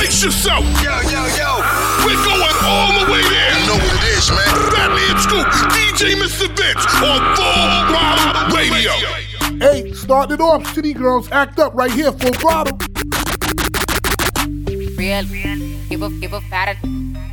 [0.00, 0.64] Brace yourself.
[0.82, 1.60] Yo, yo, yo.
[2.06, 3.52] We're going all the way there.
[3.52, 4.48] You know what it is, man.
[4.72, 6.48] Fatman Scoop, DJ Mr.
[6.56, 8.92] Vince on Full Throttle Radio.
[9.58, 12.78] Hey, starting it off, City Girls act up right here, full throttle.
[14.96, 15.24] Real,
[15.90, 16.80] give a give a fatter,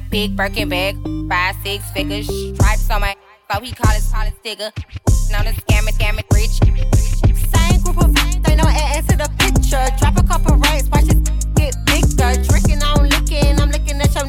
[0.09, 0.97] big Birkin bag,
[1.29, 3.15] five six figures, stripes on my,
[3.49, 4.71] so he call his call his digger.
[5.31, 6.59] Known as scam it, scam it, rich.
[7.55, 8.13] Same group of
[8.43, 9.87] they know add to the picture.
[9.99, 11.36] Drop a couple racks, watch it
[11.67, 12.43] get bigger.
[12.43, 14.27] Drinking, I'm licking, I'm looking at your.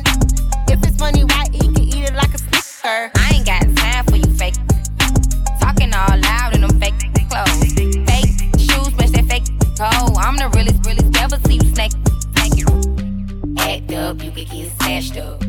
[0.69, 3.11] If it's money, why he can eat it like a snicker?
[3.15, 4.55] I ain't got time for you fake.
[5.61, 6.99] Talking all loud in them fake
[7.31, 7.73] clothes.
[8.11, 10.15] Fake shoes, match that fake toe.
[10.17, 11.93] I'm the realest, realest, never see you snake.
[13.59, 15.43] Act up, you could get snatched up.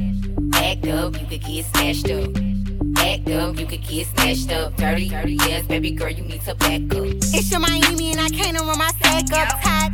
[0.53, 2.48] Act up, you could get snatched up.
[2.97, 4.75] Act up, you could get snatched up.
[4.77, 7.07] Dirty, dirty, yes, baby girl, you need to back up.
[7.35, 9.91] It's your Miami and I can't run my stack up tight.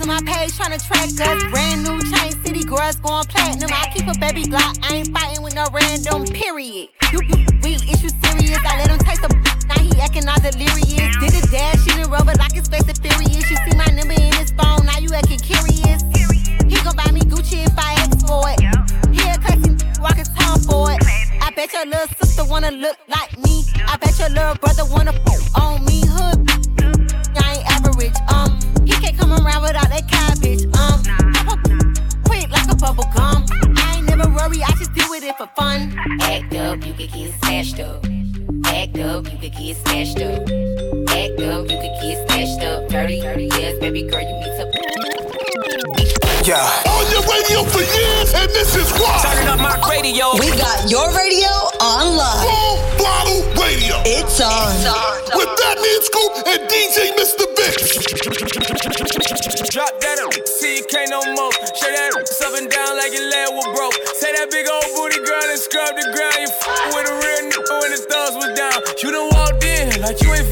[0.00, 1.42] To my page tryna track us.
[1.50, 3.70] Brand new chain city girls going platinum.
[3.72, 4.78] I keep a baby Glock.
[4.82, 6.88] I ain't fighting with no random period.
[7.12, 8.58] You, you real issue serious.
[8.58, 9.30] I let him taste the
[9.68, 11.16] now he acting all delirious.
[11.22, 13.50] Did a dash in the rubber like his face is furious.
[13.50, 14.84] You see my number in his phone.
[14.86, 16.02] Now you acting curious.
[16.66, 18.58] He gon' buy me Gucci if I ask for it.
[19.14, 21.25] He a cussing walk his tongue for it.
[21.56, 23.64] Bet your little sister wanna look like me.
[23.86, 25.14] I bet your little brother wanna
[25.54, 26.02] on me.
[26.04, 26.50] Hood
[27.40, 28.12] I ain't average.
[28.28, 30.66] Um, he can't come around without that cabbage.
[30.76, 31.00] Um,
[32.26, 33.46] quick like a bubble gum.
[33.74, 35.96] I ain't never worry, I just deal with it for fun.
[36.20, 38.04] Act up, you could get snatched up.
[38.66, 40.42] Act up, you could get snatched up.
[41.08, 42.88] Act up, you could get snatched up.
[42.90, 44.85] Dirty, dirty, yes, baby girl, you need to.
[46.46, 46.62] Yeah.
[46.62, 49.18] On your radio for years, and this is why.
[49.18, 50.30] Turning up my radio.
[50.38, 51.50] We got your radio
[51.82, 52.46] online.
[52.46, 53.98] Full Throttle Radio.
[54.06, 54.70] It's on.
[55.34, 57.50] With Fatman Scoop and DJ Mr.
[57.50, 57.98] Vince.
[59.74, 60.38] Drop that up.
[60.46, 61.50] See you can't no more.
[61.82, 63.98] Shake that ass up and down like your leg was broke.
[64.14, 66.46] Say that big old booty girl and scrub the ground.
[66.46, 68.78] You f- with a real nigga when the thugs was down.
[69.02, 70.46] You done walked in like you ain't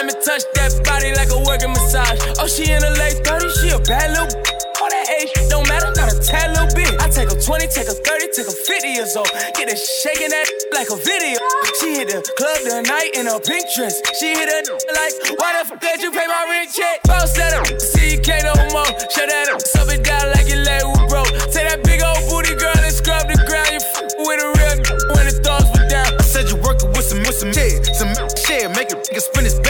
[0.00, 2.16] let me touch that body like a working massage.
[2.40, 4.32] Oh, she in her late 30s, she a bad little
[4.80, 6.88] all that age don't matter, not a tad little bit.
[7.04, 9.28] I take a 20, take a 30, take a 50 years old.
[9.52, 11.36] Get her shaking that like a video.
[11.76, 14.00] She hit the club tonight in a pink dress.
[14.16, 14.62] She hit her
[14.96, 17.04] like, why the fuck did you pay my rent check?
[17.04, 18.88] Bounce that up, see you can't no more.
[19.12, 21.28] Shut that up, sub it down like your leg was broke.
[21.52, 23.76] Take that big old booty girl and scrub the ground.
[23.76, 24.76] You f- with a real
[25.12, 26.08] when the thugs were down.
[26.16, 28.16] I said you working with some, with some shit, some
[28.48, 28.64] shit.
[28.72, 29.69] Make a nigga spin his bag,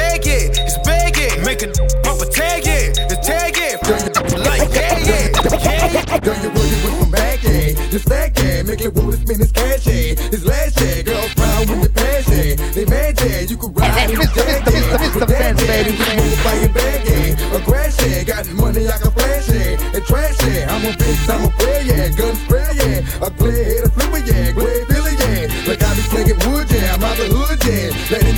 [6.21, 7.73] Girl, you working with some bag, yeah.
[7.89, 8.63] This flag, yeah.
[8.63, 10.21] Make it woman spin his cash, yeah.
[10.29, 11.01] His last, yeah.
[11.01, 12.61] Girls proud with the passion.
[12.77, 13.41] They mad, yeah.
[13.49, 15.15] You can ride in his jag, yeah.
[15.17, 15.81] With that, yeah.
[15.81, 17.57] You can move by your bag, yeah.
[17.57, 18.25] A crash, yeah.
[18.25, 19.97] Got money, I can flash, yeah.
[19.97, 20.69] And trash, yeah.
[20.69, 22.09] I'm a bitch, I'm a player, yeah.
[22.13, 23.25] Gun spray, yeah.
[23.25, 24.53] A clear head, a flipper, yeah.
[24.53, 25.49] Grey Billy, yeah.
[25.65, 27.01] Like I be slinging wood, yeah.
[27.01, 27.97] I'm out the hood, yeah.
[28.13, 28.37] Let it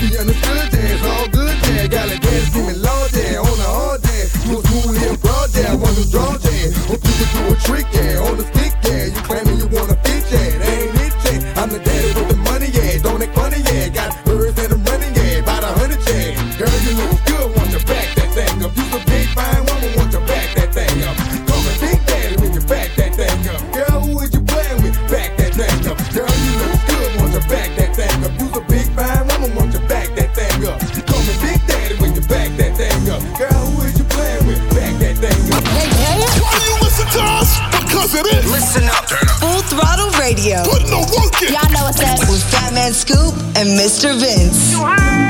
[43.72, 44.12] Mr.
[44.21, 44.72] Vince.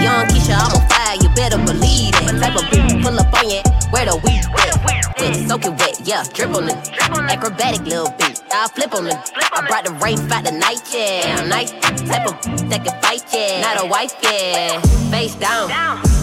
[0.03, 2.41] Young Keisha, I'm on fire, you better believe it.
[2.41, 4.75] Type of beat, pull up on you, where the weed wet.
[4.85, 6.91] Wet, soak it wet, yeah, drip on it.
[7.31, 9.17] Acrobatic little beat, I flip on it.
[9.53, 11.45] I brought the rain fight the night, yeah.
[11.47, 12.35] Nice type of
[12.69, 13.61] that can fight, yeah.
[13.61, 14.81] Not a wife, yeah.
[15.11, 15.71] Face down,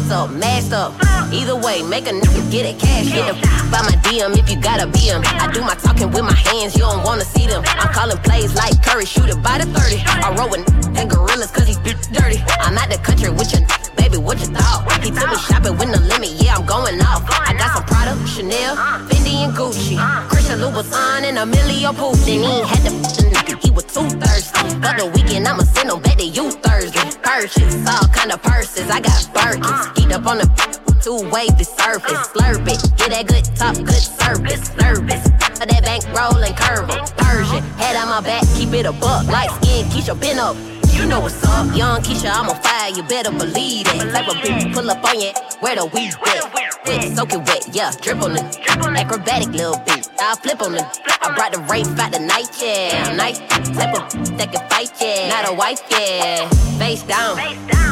[0.10, 0.94] so masked up.
[1.31, 3.07] Either way, make a nigga get it cash.
[3.07, 5.21] Get the by my DM if you gotta be him.
[5.24, 7.63] I do my talking with my hands, you don't wanna see them.
[7.66, 10.01] I'm calling plays like Curry, shoot it by the 30.
[10.06, 10.68] I roll with
[10.98, 11.77] and gorillas cause he's
[13.36, 14.86] the baby, what you thought?
[15.04, 17.24] He took me shopping with no limit, yeah, I'm going off.
[17.30, 18.76] I got some Prada, Chanel,
[19.08, 19.98] Fendi and Gucci,
[20.30, 22.40] Christian Louboutin and Emilio Pucci.
[22.40, 22.92] He ain't had the
[23.30, 24.80] nigga, he was too thirsty.
[24.80, 27.10] But the weekend, I'ma send him back to you Thursday.
[27.22, 29.94] Purchase all kind of purses, I got Birkins.
[29.96, 30.48] Geeked up on the
[31.02, 35.38] two wavy surface, slurp it, get that good top, good service, service.
[36.09, 36.89] For that bank roll and curve.
[37.17, 40.56] Persian, head on my back, keep it a buck, light skin, Keisha been up.
[40.94, 41.75] you know what's up.
[41.75, 44.11] Young Keisha, I'm on fire, you better believe it.
[44.11, 46.53] Type of bitch pull up on you, where the weed at?
[46.85, 48.59] Wet, soak it wet, yeah, drip on it.
[48.69, 50.85] Acrobatic little beat, I flip on it.
[51.21, 53.13] I brought the rape out the night, yeah.
[53.15, 55.29] Nice type of that can fight, yeah.
[55.29, 56.50] Not a wife, yeah.
[56.77, 57.38] Face down,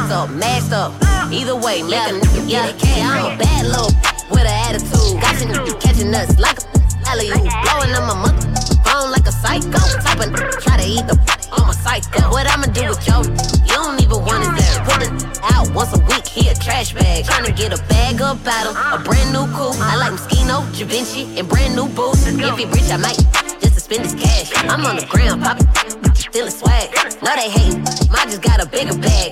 [0.08, 0.92] so masked up.
[1.32, 3.02] Either way, make a nigga cash.
[3.02, 3.92] I'm a bad little
[4.30, 5.20] with an attitude.
[5.20, 6.77] Got you catching us like a
[7.08, 7.48] alley oop.
[7.64, 8.58] Blowing up my mother
[8.98, 9.80] phone like a psycho.
[10.04, 10.28] Type of
[10.64, 11.16] try to eat the
[11.52, 12.30] on my psycho.
[12.30, 13.22] What I'ma do with yo?
[13.68, 14.76] You don't even want it there.
[14.88, 15.12] Put it
[15.54, 17.24] out once a week, he a trash bag.
[17.24, 19.78] Tryna get a bag of battle, a brand new coupe.
[19.80, 22.26] I like Moschino, Da Vinci, and brand new boots.
[22.26, 23.18] If he rich, I might
[23.60, 24.52] just to spend his cash.
[24.64, 25.68] I'm on the ground, poppin',
[26.14, 26.90] stealing swag.
[27.22, 27.82] No, they hatin',
[28.12, 29.30] I just got a bigger bag.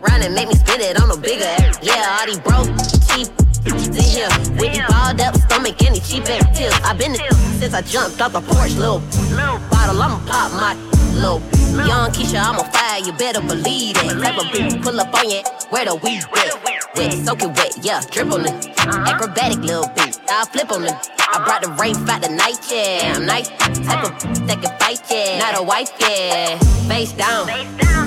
[0.00, 1.54] Run and make me spend it on a bigger.
[1.82, 2.70] Yeah, all these broke,
[3.08, 3.28] cheap
[3.64, 4.28] here
[4.58, 6.74] with the balled up stomach and the cheap ass tips.
[6.84, 7.18] i been the
[7.58, 9.00] since I jumped off the porch, little
[9.70, 10.02] bottle.
[10.02, 10.74] I'ma pop my
[11.14, 11.40] little
[11.86, 12.40] young Keisha.
[12.42, 14.20] I'm on fire, you better believe it.
[14.22, 16.96] Type of bitch pull up on you, where the weed at?
[16.96, 18.78] Wet, soak it wet, yeah, drip on it.
[18.78, 20.94] Acrobatic little bitch, I flip on it.
[21.18, 23.14] I brought the rape out the night, yeah.
[23.16, 25.38] I'm nice, type of that can fight, yeah.
[25.38, 26.58] Not a wife, yeah.
[26.88, 27.46] Face down,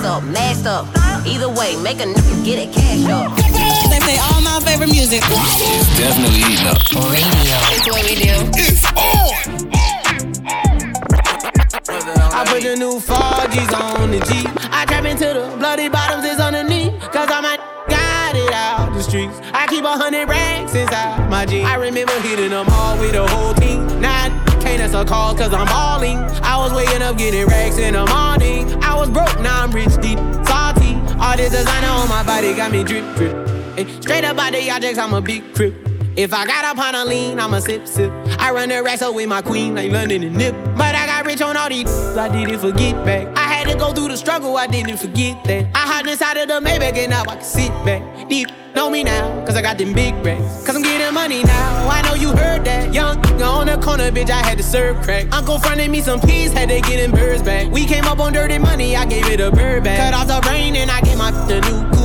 [0.01, 0.87] so masked up.
[1.25, 3.50] Either way, make a nigga get it cash up.
[3.91, 5.21] They play all my favorite music.
[5.27, 6.79] It's definitely heating up.
[7.11, 7.57] Radio.
[7.75, 8.33] It's what we do.
[8.55, 9.61] It's on.
[12.33, 14.47] I put the new 4Gs on the G.
[14.71, 16.99] I trap into the bloody bottoms is underneath.
[17.11, 17.57] Cause I'm a
[17.89, 19.39] got it out the streets.
[19.53, 21.67] I keep a hundred racks inside my jeans.
[21.67, 23.85] I remember hitting them all with the whole team.
[23.99, 24.29] Now I
[24.61, 26.17] can't answer calls cause I'm balling.
[26.41, 28.81] I was waking up getting racks in the morning.
[28.83, 30.50] I was broke, now I'm rich, deep, salty.
[31.31, 33.47] All this designer on my body got me drip, drip.
[33.77, 35.90] Hey, straight up out the objects, I'm a big crip.
[36.21, 38.11] If I got up on a lean, I'ma sip, sip.
[38.37, 40.53] I run the up with my queen, like London and Nip.
[40.77, 43.35] But I got rich on all these, I didn't forget back.
[43.35, 45.65] I had to go through the struggle, I didn't forget that.
[45.73, 48.29] I hopped inside of the Maybach and now I can sit back.
[48.29, 50.63] Deep, know me now, cause I got them big racks.
[50.63, 52.93] Cause I'm getting money now, I know you heard that.
[52.93, 55.25] Young, on the corner, bitch, I had to serve crack.
[55.33, 57.71] Uncle fronted me some peas, had to get them birds back.
[57.71, 59.97] We came up on dirty money, I gave it a bird back.
[59.97, 62.00] Cut off the brain and I gave my the new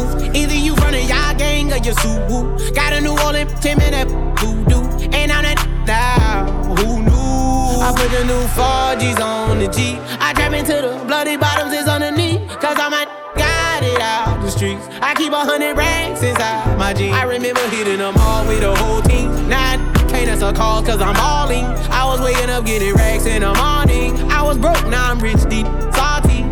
[1.37, 2.75] gang or your Subaru.
[2.75, 4.09] Got a New Orleans Tim and that
[4.41, 4.83] voodoo.
[5.12, 6.47] And I'm that now,
[6.77, 7.81] who knew?
[7.81, 9.99] I put the new 4Gs on the G.
[10.19, 12.41] I trap into the bloody bottoms is underneath.
[12.59, 13.06] Cause I'm a
[13.37, 14.88] got it out the streets.
[15.00, 17.15] I keep a hundred racks inside my jeans.
[17.15, 19.31] I remember hitting them all with the whole team.
[19.53, 19.77] I
[20.09, 21.65] can't answer calls cause I'm balling.
[21.91, 24.31] I was waking up getting racks in the morning.
[24.31, 26.43] I was broke, now I'm rich, deep, salty.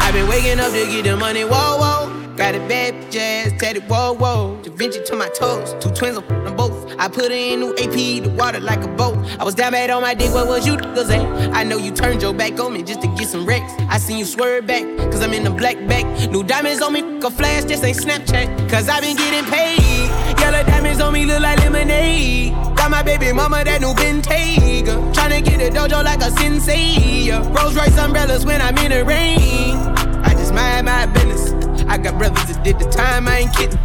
[0.00, 2.21] I've been waking up to get the money, whoa, whoa.
[2.36, 4.58] Got a bad jazz, tatted, whoa, whoa.
[4.62, 6.94] Da Vinci to my toes, two twins on them both.
[6.98, 9.18] I put in new AP, the water like a boat.
[9.38, 11.54] I was down bad on my dick, what was you niggas at?
[11.54, 13.70] I know you turned your back on me just to get some wrecks.
[13.90, 16.06] I seen you swerve back, cause I'm in the black back.
[16.30, 18.70] New diamonds on me, a flash, this ain't Snapchat.
[18.70, 20.40] Cause I been getting paid.
[20.40, 22.52] Yellow diamonds on me look like lemonade.
[22.76, 25.12] Got my baby mama that new Bentayga.
[25.12, 27.30] Tryna get a dojo like a sensei.
[27.30, 29.76] Rolls Royce umbrellas when I'm in the rain.
[30.24, 31.71] I just mind my business.
[31.88, 33.78] I got brothers that did the time, I ain't kidding.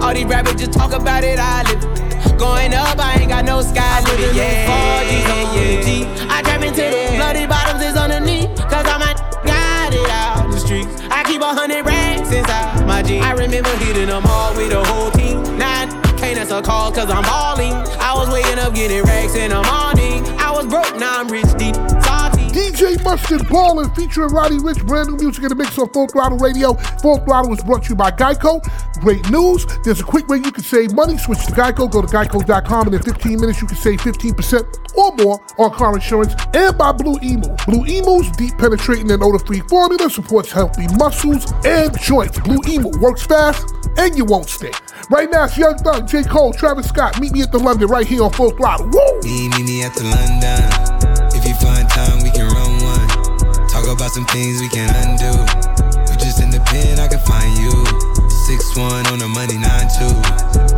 [0.00, 2.38] All these rappers just talk about it, I live it.
[2.38, 4.34] Going up, I ain't got no sky limit.
[4.34, 6.06] Yeah, 4G's on the G.
[6.28, 8.50] I trap into the bloody bottoms is underneath.
[8.56, 9.14] Cause I'm a
[9.44, 11.02] got it out the streets.
[11.10, 13.24] I keep a hundred racks inside my jeans.
[13.24, 15.42] I remember hitting them all with the whole team.
[15.58, 17.74] Nine can't answer calls cause I'm balling.
[18.00, 20.26] I was waking up getting racks in the morning.
[20.38, 22.11] I was broke, now I'm rich, deep, salty.
[22.82, 26.38] DJ Mustard Ballin' featuring Roddy Ricch, brand new music in the mix on Full Throttle
[26.38, 26.74] Radio.
[27.00, 28.60] Full Throttle is brought to you by Geico.
[29.00, 29.66] Great news.
[29.84, 31.16] There's a quick way you can save money.
[31.16, 31.88] Switch to Geico.
[31.88, 35.94] Go to geico.com and in 15 minutes you can save 15% or more on car
[35.94, 36.34] insurance.
[36.54, 37.54] And by Blue Emu.
[37.66, 42.40] Blue Emu's deep penetrating and odor-free formula supports healthy muscles and joints.
[42.40, 44.72] Blue Emu works fast and you won't stay.
[45.08, 46.24] Right now it's Young Thug, J.
[46.24, 47.20] Cole, Travis Scott.
[47.20, 48.86] Meet me at the London right here on Full Throttle.
[48.86, 49.20] Woo!
[49.22, 51.28] Meet me at the London.
[51.34, 51.91] If you find
[54.12, 55.32] some things we can undo.
[56.12, 57.72] You just in the pen, I can find you.
[58.44, 60.12] Six one on the money, nine two.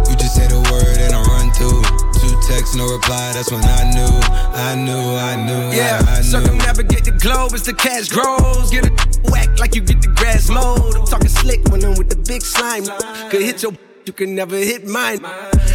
[0.07, 1.83] You just say the word and I run through.
[2.15, 3.35] Two texts, no reply.
[3.35, 4.15] That's when I knew,
[4.55, 5.75] I knew, I knew.
[5.75, 6.31] Yeah, I, I knew.
[6.31, 8.71] circumnavigate the globe as the cash grows.
[8.71, 8.95] Get a
[9.31, 10.95] whack like you get the grass mowed.
[10.95, 12.87] I'm talking slick when I'm with the big slime.
[13.31, 13.73] Could hit your,
[14.07, 15.19] you can never hit mine.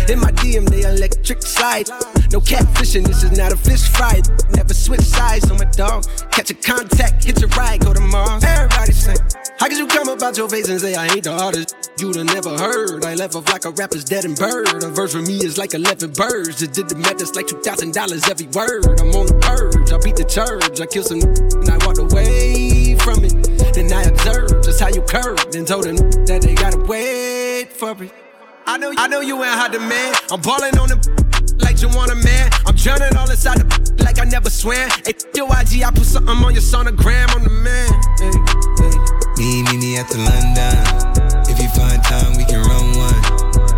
[0.10, 1.88] In my DM, they electric slide.
[2.32, 4.22] No catfishing, this is not a fish fry.
[4.52, 6.06] Never switch sides on my dog.
[6.32, 8.44] Catch a contact, hit your ride, go to Mars.
[8.44, 9.16] Everybody say,
[9.60, 12.26] How could you come about your face and say I ain't the artist you'd have
[12.26, 13.06] never heard?
[13.06, 14.84] I left off like a rapper's dead and bird.
[14.84, 16.60] A verse for me is like 11 birds.
[16.60, 19.00] Just did the math, it's like $2,000 every word.
[19.00, 20.80] I'm on the purge, I beat the church.
[20.80, 23.34] I killed some and I walked away from it.
[23.74, 27.29] Then I observed just how you curved and told them that they gotta wait
[27.80, 28.12] for it.
[28.68, 30.12] I know, I know you ain't hot demand.
[30.30, 31.00] I'm balling on the
[31.64, 32.52] like you want a man.
[32.68, 34.92] I'm drowning all inside the like I never swam.
[35.08, 37.32] Hey, your IG, I put something on your sonogram.
[37.32, 37.88] I'm the man.
[38.20, 38.36] Hey,
[38.84, 38.96] hey.
[39.40, 40.76] Me, me, me at the London.
[41.48, 43.22] If you find time, we can run one.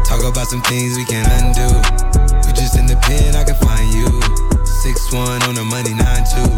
[0.01, 1.69] Talk about some things we can undo.
[2.41, 4.09] You just in the pen, I can find you.
[4.65, 6.49] Six one on the money, nine two.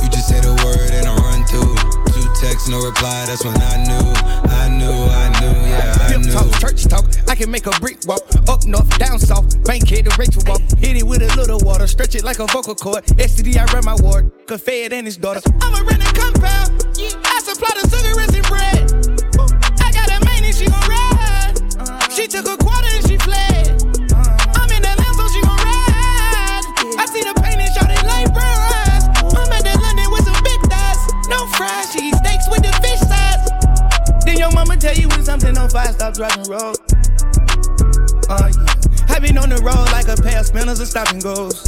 [0.00, 1.09] You just say the word and I run through.
[2.40, 3.26] Two texts, no reply.
[3.26, 4.12] That's when I knew,
[4.50, 6.32] I knew, I knew, yeah, I knew.
[6.32, 7.04] Talk, church talk.
[7.28, 8.22] I can make a brick walk.
[8.48, 9.62] Up north, down south.
[9.64, 10.60] Bank head to Rachel walk.
[10.78, 11.86] Hit it with a little water.
[11.86, 13.04] Stretch it like a vocal cord.
[13.04, 14.30] STD, I ran my ward.
[14.48, 15.40] Fed and his daughter.
[15.60, 16.84] I'ma rent a compound.
[17.24, 18.90] I supply the sugar and bread.
[19.80, 22.12] I got a main and she gon' ride.
[22.12, 22.59] She took a
[35.50, 36.76] you when on fire, stop driving road.
[38.28, 39.14] Uh, yeah.
[39.14, 41.66] I been on the road like a pair of spinners and stopping goes.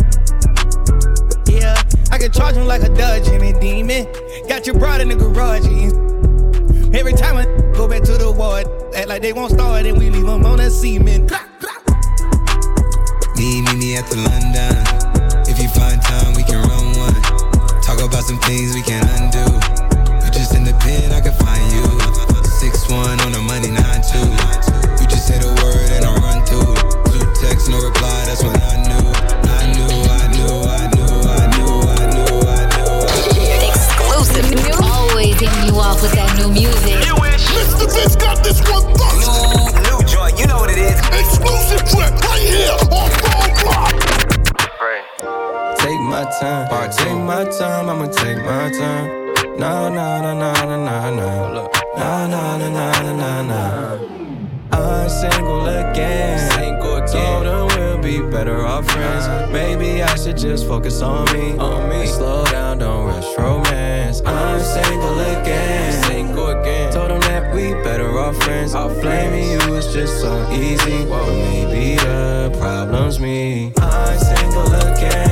[1.47, 1.75] Yeah,
[2.11, 4.07] I can charge him like a Dodge and a demon.
[4.49, 5.67] Got your broad in the garage.
[6.95, 10.11] Every time I go back to the ward, act like they won't start and we
[10.11, 11.31] leave them on a cement.
[13.37, 14.77] Me, me, me at the London.
[15.49, 17.83] If you find time, we can run one.
[17.83, 19.43] Talk about some things we can undo.
[20.25, 22.32] You just in the pen, I can find you.
[22.63, 24.23] Six one on the money, nine two.
[25.03, 26.63] You just say the word and I run through.
[27.11, 28.23] Two texts, no reply.
[28.23, 29.03] That's when I knew,
[29.51, 33.67] I knew, I knew, I knew, I knew, I knew, I knew.
[33.67, 34.47] Exclusive.
[34.79, 37.03] Always hitting you off with that new music.
[37.51, 37.91] Mr.
[37.91, 39.27] Vince got this one first.
[39.27, 40.95] New, new joint, you know what it is.
[41.19, 43.91] Exclusive track right here on Full Block.
[45.83, 49.22] Take my time, take my time, I'ma take my time.
[49.59, 51.71] No, no, no, no, no, no, no.
[51.97, 54.23] No, no, no, no, no, no, no.
[54.73, 56.51] I'm single again.
[56.53, 57.45] Single again.
[57.45, 59.53] Told her we'll be better off friends.
[59.53, 61.59] Maybe I should just focus on me.
[61.59, 62.07] On me.
[62.07, 64.23] Slow down, don't rush romance.
[64.25, 66.03] I'm single again.
[66.05, 66.93] Single again.
[66.93, 68.75] Told them that we better off friends.
[68.75, 71.05] I'm blaming you is just so easy.
[71.05, 73.75] But maybe the problem's me.
[73.77, 75.32] I'm single again.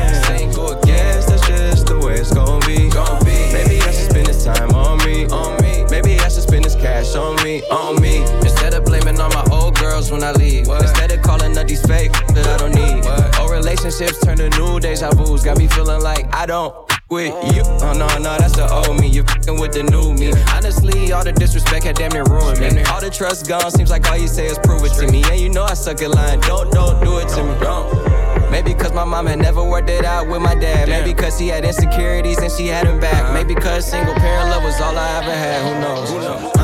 [6.80, 7.62] Cash on me.
[7.70, 8.22] On me.
[8.42, 10.66] Instead of blaming all my old girls when I leave.
[10.68, 13.06] Instead of calling up these fake that I don't need.
[13.40, 15.44] Old relationships turn to new deja vu's.
[15.44, 16.74] Got me feeling like I don't
[17.10, 17.62] with you.
[17.64, 19.08] Oh, oh no, no, that's the old me.
[19.08, 20.32] You fing with the new me.
[20.54, 22.82] Honestly, all the disrespect had damn near ruined me.
[22.84, 23.70] All the trust gone.
[23.70, 25.22] Seems like all you say is prove it to me.
[25.30, 26.40] And you know I suck at lying.
[26.40, 27.58] Don't, don't do it to me.
[27.60, 28.10] Don't.
[28.50, 30.88] Maybe cause my mom had never worked it out with my dad.
[30.88, 33.24] Maybe cause he had insecurities and she had him back.
[33.24, 33.34] Uh-huh.
[33.34, 35.62] Maybe cause single parent love was all I ever had.
[35.62, 36.10] Who knows?
[36.10, 36.59] Who knows?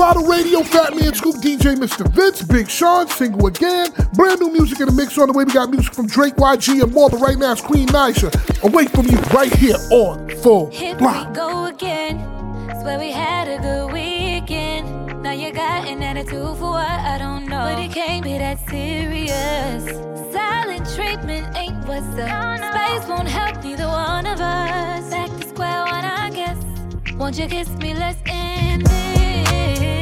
[0.00, 2.10] Throttle Radio, Fatman Scoop, DJ Mr.
[2.10, 3.90] Vince, Big Sean, single again.
[4.14, 5.44] Brand new music in the mix on the way.
[5.44, 7.10] We got music from Drake, YG, and more.
[7.10, 8.30] But right now it's Queen Naija.
[8.62, 11.28] Away from you, right here on Full Here Block.
[11.28, 12.18] we go again.
[12.80, 15.22] Swear we had a good weekend.
[15.22, 17.58] Now you got an attitude for what I don't know.
[17.58, 19.84] But it can't be that serious.
[20.32, 22.56] Silent treatment ain't what's up.
[22.56, 25.10] Space won't help neither one of us.
[25.10, 26.69] Back to square one, I guess.
[27.20, 27.92] Won't you kiss me?
[27.92, 29.99] Let's end this.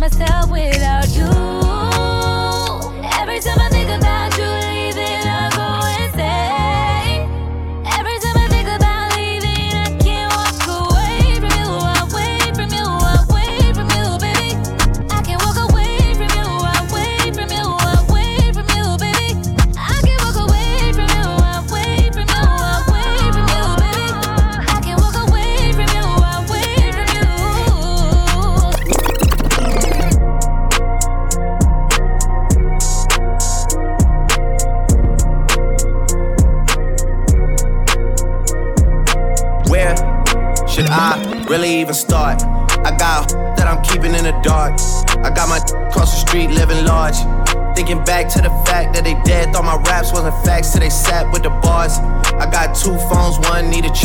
[0.00, 1.67] myself without you.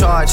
[0.04, 0.30] Charge.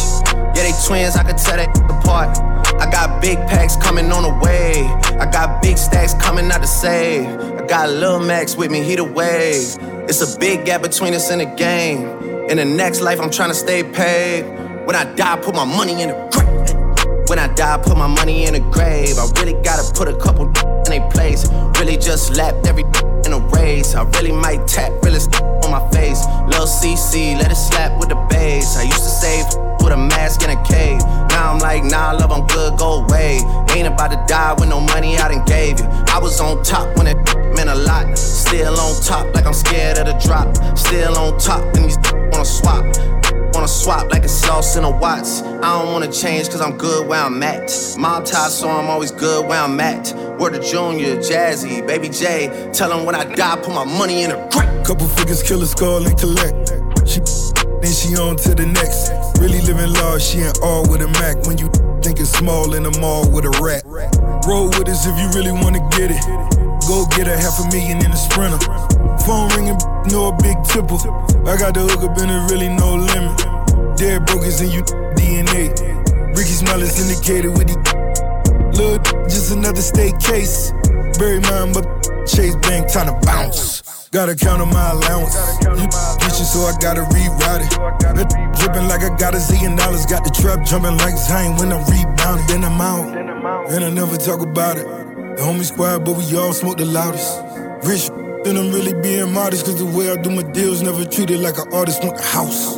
[0.56, 2.38] Yeah, they twins, I could tell that apart.
[2.82, 4.84] I got big packs coming on the way.
[5.18, 7.26] I got big stacks coming out to save.
[7.60, 9.78] I got Lil Max with me, he the wave.
[10.10, 12.02] It's a big gap between us and the game.
[12.50, 14.44] In the next life, I'm trying to stay paid.
[14.86, 17.30] When I die, put my money in the grave.
[17.30, 19.18] When I die, put my money in the grave.
[19.18, 21.50] I really gotta put a couple in they place.
[21.80, 22.84] Really just lapped every
[23.32, 23.96] in a race.
[23.96, 26.26] I really might tap realest on my face.
[26.48, 28.78] Lil CC, let it slap with the bass.
[28.78, 29.46] I used to save
[29.82, 31.00] with a mask in a cave.
[31.30, 33.40] Now I'm like, nah, love, I'm good, go away.
[33.76, 35.86] Ain't about to die with no money I done gave you.
[35.88, 37.16] I was on top when it
[37.56, 38.18] meant a lot.
[38.18, 40.50] Still on top, like I'm scared of the drop.
[40.78, 41.98] Still on top, and these
[42.32, 42.86] wanna swap.
[43.54, 45.42] Wanna swap like a sauce in a Watts.
[45.42, 47.70] I don't wanna change cause I'm good where I'm at.
[47.98, 50.14] Mob tie, so I'm always good where I'm at.
[50.42, 52.72] Word of Junior, Jazzy, Baby J.
[52.74, 54.84] Tell him when I die, put my money in a grave.
[54.84, 56.74] Couple figures, kill a skull and collect.
[57.06, 57.22] She
[57.78, 59.14] then she on to the next.
[59.38, 61.46] Really living large, she ain't all with a Mac.
[61.46, 61.70] When you
[62.02, 63.86] think it's small in the mall with a rat.
[64.50, 66.26] Roll with us if you really wanna get it.
[66.90, 68.58] Go get a half a million in a sprinter.
[69.22, 69.78] Phone ringing,
[70.10, 70.98] no a big tipple.
[71.46, 73.38] I got the hook up and there really no limit.
[73.94, 74.82] Dead brokers in you
[75.14, 75.70] DNA.
[76.34, 78.01] Ricky Smile is indicated with the
[79.30, 80.72] Just another state case.
[81.20, 81.86] Bury mine, but
[82.26, 83.82] Chase Bank time to bounce.
[84.10, 85.36] Gotta count on my allowance.
[86.20, 87.72] Kitchen, so I gotta rewrite it.
[88.60, 90.06] Dripping like I got a zillion dollars.
[90.06, 92.48] Got the trap jumping like Zayn when I'm rebounding.
[92.48, 94.86] Then I'm out, and I never talk about it.
[94.86, 97.40] The homie squad, but we all smoke the loudest.
[97.88, 98.10] Rich,
[98.44, 99.66] then I'm really being modest.
[99.66, 102.04] Cause the way I do my deals, never treated like an artist.
[102.04, 102.76] Want the house.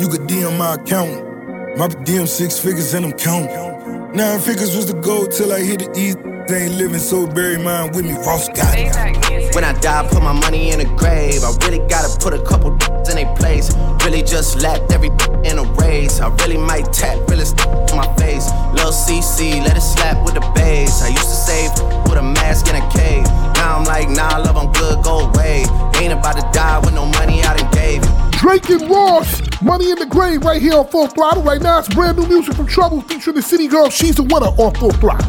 [0.00, 1.78] You could DM my account.
[1.78, 3.75] My DM six figures and I'm counting.
[4.16, 6.16] Nine figures was the goal till I hit the east.
[6.48, 8.14] They ain't living, so bury mine with me.
[8.24, 9.54] Ross got it.
[9.54, 11.44] When I die, put my money in a grave.
[11.44, 13.76] I really gotta put a couple in they place.
[14.06, 15.10] Really just lapped every
[15.44, 16.18] in a race.
[16.20, 18.48] I really might tap realest on my face.
[18.72, 21.02] Lil CC, let it slap with the bass.
[21.02, 21.70] I used to save
[22.08, 23.24] with a mask in a cave.
[23.60, 25.66] Now I'm like, nah, love, I'm good, go away.
[26.00, 28.12] Ain't about to die with no money I done gave you.
[28.40, 31.42] Drake and Ross, Money in the Grave, right here on Full Throttle.
[31.42, 33.90] Right now, it's brand new music from Trouble featuring the City Girl.
[33.90, 35.28] She's the winner on Full Throttle.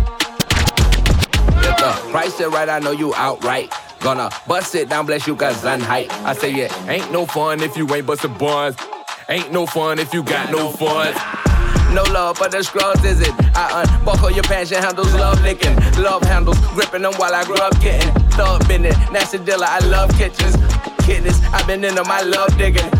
[1.57, 3.73] If the uh, price is right, I know you outright.
[3.99, 6.13] Gonna bust it down, bless you, cause I'm hype.
[6.23, 8.75] I say, yeah, ain't no fun if you ain't bustin' buns.
[9.27, 11.15] Ain't no fun if you got no fun.
[11.95, 13.33] No love for the scrubs, is it?
[13.55, 15.75] I unbuckle your passion handles, love licking.
[15.99, 18.13] Love handles, gripping them while I grow up getting.
[18.33, 20.55] Thug bending, nasty dealer, I love kitchens.
[20.99, 22.91] Kidneys, I've been into my love digging.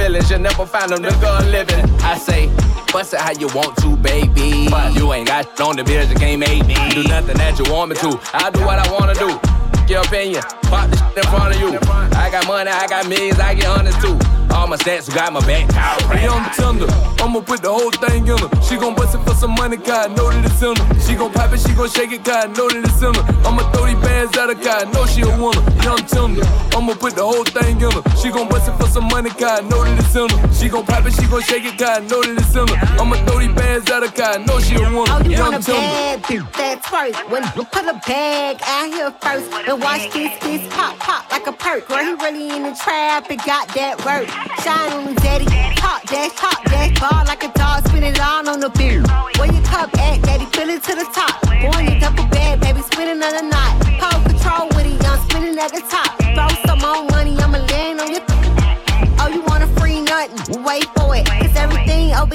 [0.00, 1.84] Feelings, you never find them, the gun living.
[2.00, 2.46] I say,
[2.90, 4.66] bust it how you want to, baby.
[4.70, 7.70] But you ain't got on the bills, you can't make me do nothing that you
[7.70, 8.18] want me to.
[8.32, 9.38] I do what I wanna do.
[9.92, 10.40] Your opinion,
[10.72, 11.76] pop the shit in front of you.
[12.30, 14.14] I got money, I got millions, I get hundreds too.
[14.54, 15.66] All my stats got my back.
[16.14, 16.86] Hey, young tender,
[17.18, 18.46] I'ma put the whole thing in her.
[18.62, 21.00] She gon' bust it for some money, God, know that it's in her.
[21.02, 23.24] She gon' pop it, she gon' shake it, God, know that it's in her.
[23.42, 25.58] I'ma throw these bands at her, God, know she a winner.
[25.82, 28.02] Young tender, I'ma put the whole thing in her.
[28.14, 30.54] She gon' bust it for some money, God, know that it's in her.
[30.54, 32.78] She gon' pop it, she gon' shake it, God, know that it's in her.
[33.02, 35.10] I'ma throw these bands at her, God, know she a winner.
[35.10, 36.22] Oh, you Young want a bad
[36.54, 37.18] that's first.
[37.30, 41.46] When you put a bag out here first, and watch this, this pop, pop like
[41.46, 41.88] a perk.
[41.88, 44.28] Girl, he really in the trap and got that work.
[44.60, 45.46] Shine on him, daddy.
[45.76, 49.02] Top dash, top dash, ball like a dog, spin it all on the beer.
[49.38, 50.44] Where your cup at, daddy?
[50.52, 51.40] Fill it to the top.
[51.48, 53.59] Going in double bag, baby, spin another knot.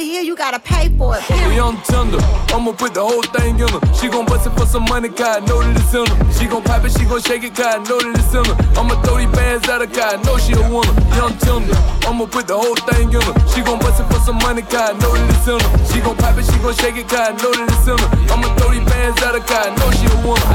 [0.06, 1.24] Here, you gotta pay for it.
[1.50, 2.20] We on tender,
[2.54, 3.82] I'ma put the whole thing in her.
[3.98, 6.18] She gon' bust it for some money, God, know that it's in her.
[6.38, 8.56] She gon' pop it, she gon' shake it, God, know that it's in her.
[8.78, 10.94] I'ma throw these bands at her, God, know she a winner.
[11.18, 11.74] Young tender,
[12.06, 13.36] I'ma put the whole thing in her.
[13.50, 15.72] She gon' bust it for some money, God, know that it's in her.
[15.90, 18.10] She gon' pop it, she gon' shake it, God, know that it's in her.
[18.30, 20.50] I'ma throw these bands at her, God, know she a winner.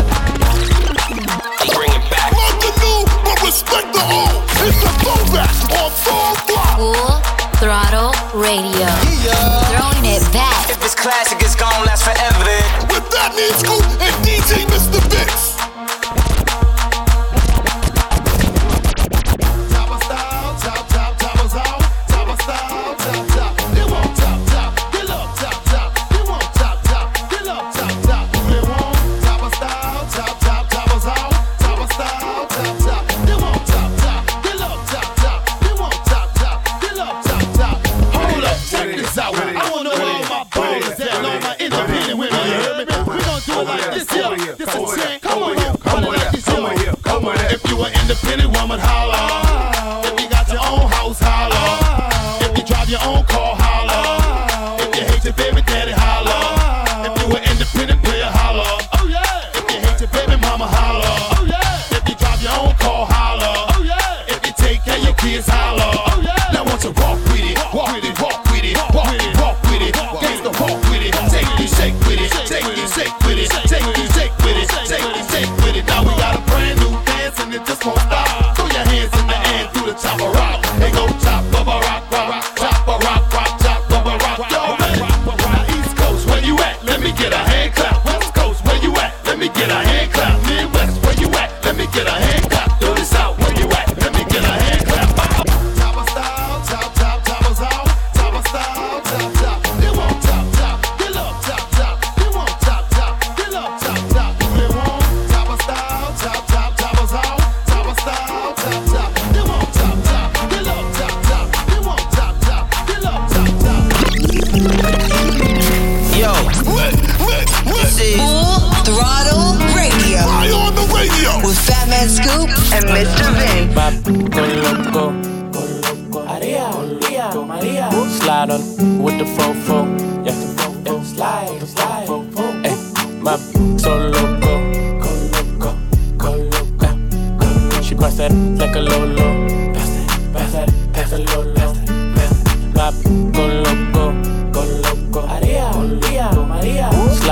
[1.75, 2.31] Bring it back.
[2.39, 4.47] Love the new, but respect the old.
[4.63, 7.40] It's the throwback on full throttle.
[7.61, 8.87] Full Throttle Radio.
[9.69, 10.71] Throwing it back.
[10.71, 12.57] If this classic is gone, last forever.
[12.89, 15.01] With that means Scoop and DJ Mr.
[15.11, 15.50] Vince.
[48.31, 49.00] Independent woman, holla.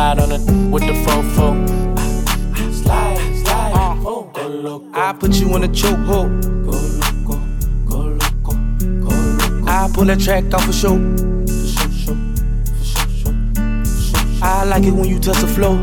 [0.08, 1.68] Slide on it with the fofo.
[2.72, 4.00] Slide, slide.
[4.06, 4.90] Oh, go loco.
[4.94, 6.32] I put you in a chokehold.
[9.68, 10.94] I pull that track off a show.
[14.42, 15.76] I like it when you touch the floor.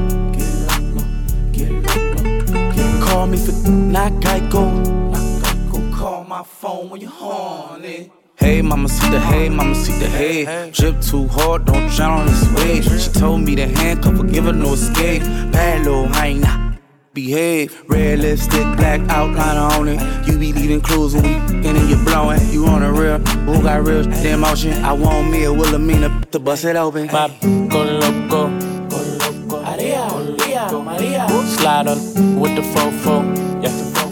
[3.06, 5.94] Call me for not Geico.
[5.94, 8.10] Call my phone when you're horny.
[8.46, 10.70] Hey, mama, see the hey, mama, see the hey.
[10.70, 12.86] Drip too hard, don't drown on this wave.
[13.02, 15.24] She told me to handcuff her, give her no escape.
[15.52, 16.78] Bad little hyena.
[17.14, 20.28] Behave, red lipstick, black outline on it.
[20.28, 22.40] You be leaving clues when we f***ing and you blowing.
[22.52, 24.74] You on a real, who got real shit in motion?
[24.84, 27.08] I want me a Wilhelmina to bust it open.
[27.08, 28.50] My go loco,
[28.90, 29.64] go loco.
[29.64, 31.28] Maria, Maria, Maria.
[31.58, 33.26] Slide on with the fofo.
[33.64, 33.72] Yeah,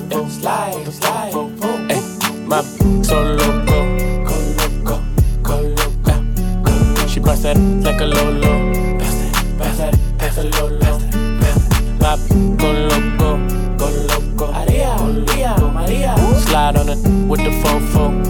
[0.10, 0.28] yeah.
[0.28, 1.34] slide, slide.
[1.88, 2.02] Hey,
[2.48, 2.62] my
[3.04, 3.63] so loco,
[7.54, 8.98] that like a lolo.
[9.00, 11.00] Pass that, pass that, pass that lolo.
[12.00, 12.18] My
[12.58, 13.38] go loco,
[13.78, 14.52] go loco.
[14.52, 16.16] Maria, Maria, Maria.
[16.40, 18.24] Slide on it with the fofo.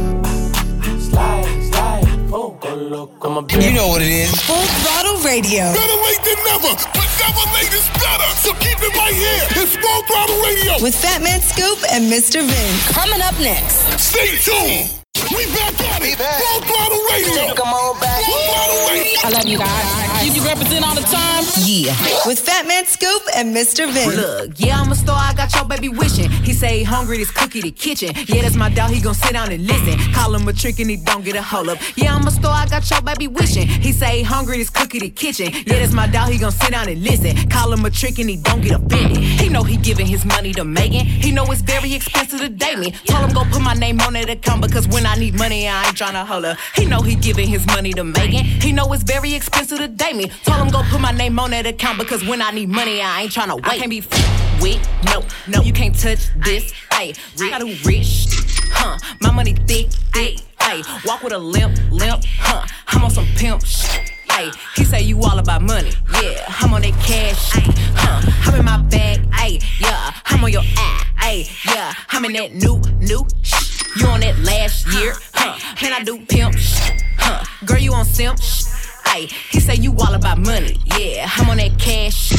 [0.99, 2.03] Slide, slide.
[2.31, 3.29] Oh, go loco.
[3.29, 3.63] I'm a bitch.
[3.63, 4.31] You know what it is.
[4.41, 5.71] Full Throttle Radio.
[5.73, 8.29] Better late than never, but never late is better.
[8.43, 9.63] So keep it right here.
[9.63, 10.83] It's Full Throttle Radio.
[10.83, 12.41] With Fatman Scoop and Mr.
[12.41, 12.91] Vince.
[12.91, 13.99] Coming up next.
[13.99, 15.02] Stay tuned.
[15.31, 16.17] We back at it.
[16.19, 17.55] Full Throttle Radio.
[17.55, 18.23] Come on back.
[18.23, 19.19] Full Throttle Radio.
[19.23, 20.25] I love you guys.
[20.25, 21.43] You, you represent all the time.
[21.65, 21.91] Yeah.
[22.25, 23.91] With Fatman Scoop and Mr.
[23.91, 24.15] Vince.
[24.15, 26.29] Look, yeah, I'm a star, I got your baby wishing.
[26.29, 28.11] He say he hungry, this cookie the kitchen.
[28.27, 29.97] Yeah, that's my dog, he gon' sit down and listen.
[30.13, 31.77] Call him a trick and he don't get a hold up.
[31.95, 33.67] Yeah, I'm a star, I got your baby wishing.
[33.67, 35.51] He say he hungry, this cookie the kitchen.
[35.53, 37.49] Yeah, that's my dog, he gon' sit down and listen.
[37.49, 39.17] Call him a trick and he don't get offended.
[39.17, 41.05] He know he giving his money to Megan.
[41.05, 42.91] He know it's very expensive to date me.
[43.07, 45.87] Told him go put my name on that account because when I need money, I
[45.87, 46.55] ain't tryna holler.
[46.75, 48.45] He know he giving his money to Megan.
[48.45, 50.27] He know it's very expensive to date me.
[50.43, 53.23] Told him go put my name on that account because when I need money, I
[53.23, 53.65] ain't tryna wait.
[53.65, 56.71] I can't be f- with, no, no, you can't touch this.
[56.91, 58.27] Hey, got a rich,
[58.71, 58.97] huh?
[59.21, 60.39] My money thick, thick.
[60.61, 62.65] Hey, walk with a limp, limp, huh?
[62.87, 64.11] I'm on some pimp shit.
[64.31, 65.91] Hey, he say you all about money.
[66.21, 67.63] Yeah, I'm on that cash shit.
[67.95, 68.31] Huh?
[68.45, 69.19] I'm in my bag.
[69.33, 71.03] Hey, yeah, I'm on your eye.
[71.19, 73.72] Hey, yeah, I'm in that new, new shit.
[73.97, 75.57] You on that last year, huh?
[75.81, 77.43] Man, I do pimp shit, huh?
[77.65, 78.67] Girl, you on simp shit.
[79.05, 80.79] Ay, he say you all about money.
[80.97, 82.31] Yeah, I'm on that cash.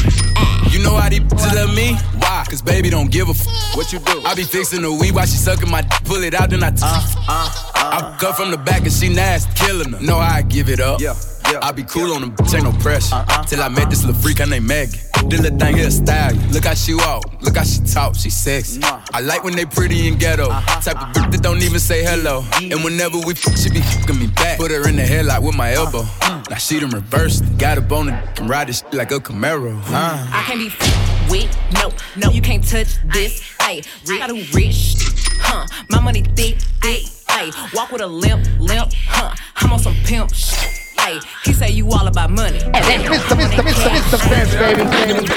[0.73, 1.93] You know how they to love me?
[2.19, 2.43] Why?
[2.49, 3.45] Cause baby don't give a f.
[3.75, 4.21] What you do?
[4.25, 6.71] I be fixing the weed while she sucking my d- pull it out, then I
[6.71, 10.01] t- uh, uh, I cut from the back and she nasty, killing her.
[10.01, 10.99] Know how I give it up.
[10.99, 11.13] Yeah.
[11.61, 13.23] I be cool on them, bitch, ain't no pressure.
[13.47, 14.99] Till I met this little freak, her name Maggie.
[15.27, 16.35] This little thing here style.
[16.51, 18.81] Look how she walk, look how she talk, she sexy.
[18.83, 20.49] I like when they pretty and ghetto.
[20.49, 22.43] Type of bitch that don't even say hello.
[22.55, 24.57] And whenever we f, she be fucking me back.
[24.59, 26.03] Put her in the headlock with my elbow.
[26.49, 27.43] Now she done reversed.
[27.57, 29.79] Got a bone and can ride this shit like a Camaro.
[29.87, 30.27] Uh.
[30.31, 33.41] I can't be f- with, no, no, you can't touch this.
[33.59, 34.95] Ay, got a rich,
[35.39, 35.65] huh?
[35.89, 37.05] My money thick, thick.
[37.29, 39.33] Ay, walk with a limp, limp, huh?
[39.55, 40.74] I'm on some pimp shit.
[41.05, 42.57] Ay, he say you all about money.
[42.57, 43.37] Mr.
[43.37, 43.61] Mr.
[43.61, 43.89] Mr.
[43.93, 44.17] Mr.
[44.27, 44.81] Fans, baby.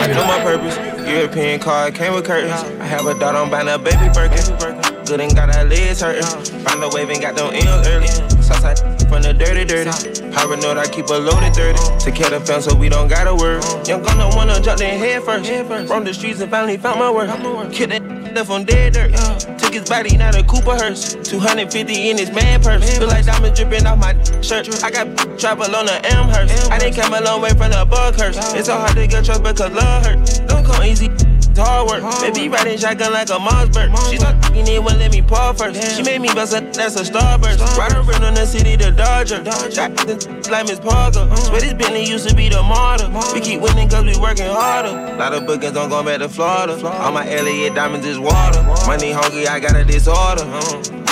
[0.00, 0.78] I know my purpose.
[1.06, 2.54] European car came with curtains.
[2.80, 5.04] I have a daughter, I'm buying a baby Birkin.
[5.04, 6.24] Good and got our legs hurting.
[6.64, 8.06] Find a wave and got them M's early.
[8.40, 8.78] Southside
[9.10, 9.90] from the dirty, dirty.
[10.32, 12.00] Paranoid, I keep a loaded 30.
[12.00, 13.60] To kill the fam so we don't gotta worry.
[13.86, 15.50] Young gonna wanna jump in head first.
[15.86, 17.28] From the streets and finally found my work.
[17.72, 19.12] Kid that left on dead dirt.
[19.58, 21.14] Took his body, not a Cooper hearse.
[21.14, 22.98] 250 in his man purse.
[22.98, 24.82] Feel like diamonds dripping off my shirt.
[24.82, 26.70] I got travel on the Amherst.
[26.70, 28.36] I didn't come a long way from the bug hearse.
[28.54, 30.48] It's so hard to get trust because love hurt.
[30.48, 31.27] Don't come easy.
[31.58, 32.02] Hard work.
[32.20, 33.90] Baby riding shotgun like a Mossberg.
[34.10, 35.96] She start fucking it, won't let me paw first.
[35.96, 37.58] She made me bust a that's a starburst.
[37.76, 39.42] Ride around on the city, the Dodger.
[39.42, 41.28] Got the like Miss Parker.
[41.36, 43.10] Swear this Bentley used to be the martyr.
[43.34, 45.16] We keep winning cause we working harder.
[45.16, 46.74] Lot of bookings on going back to Florida.
[47.00, 48.62] All my Elliott diamonds is water.
[48.86, 51.07] Money hungry, I got a disorder.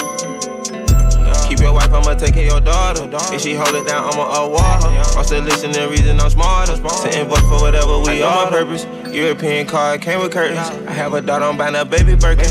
[1.67, 3.09] Keep your wife, I'ma take care of your daughter.
[3.35, 5.19] If she hold it down, I'ma award her.
[5.19, 6.77] I'm still listening, reason I'm smarter.
[6.77, 8.49] Sitting voice for whatever we are.
[8.49, 8.87] purpose.
[9.13, 10.61] European car came with curtains.
[10.87, 12.47] I have a daughter, I'm buying a baby Birkin.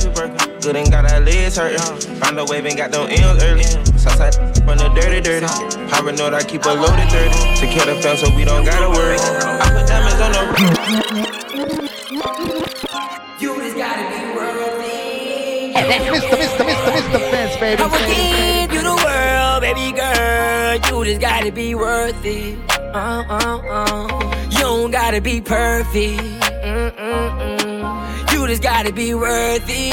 [0.60, 1.80] Good and got our legs hurting.
[2.19, 3.63] Find a wave and got them M's early.
[3.95, 5.47] Southside from the dirty, dirty.
[5.88, 7.32] Paranoid, I keep a loaded 30.
[7.62, 9.15] To kill the fam so we don't gotta worry.
[9.15, 10.41] I put diamonds on the
[13.39, 14.75] You just gotta be worthy.
[15.86, 16.36] Mr.
[16.36, 16.65] Mr.
[16.65, 16.91] Mr.
[16.91, 17.19] Mr.
[17.32, 17.82] Fence, baby.
[17.82, 18.74] I will
[19.65, 20.75] baby girl.
[20.75, 22.58] You just gotta be worth it.
[22.93, 24.49] Uh, uh, uh.
[24.51, 26.21] You don't gotta be perfect.
[26.69, 28.32] Mm-mm-mm.
[28.32, 29.89] You just gotta be worthy.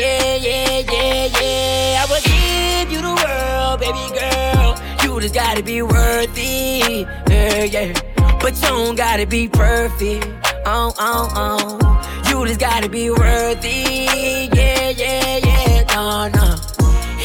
[0.00, 2.02] Yeah, yeah, yeah, yeah.
[2.02, 4.70] I will give you the world, baby girl.
[5.02, 7.06] You just gotta be worthy.
[7.30, 7.92] Yeah, yeah.
[8.40, 10.26] But you don't gotta be perfect.
[10.66, 12.22] Oh, oh, oh.
[12.28, 13.78] You just gotta be worthy.
[14.52, 15.84] Yeah, yeah, yeah.
[15.94, 16.69] No, no.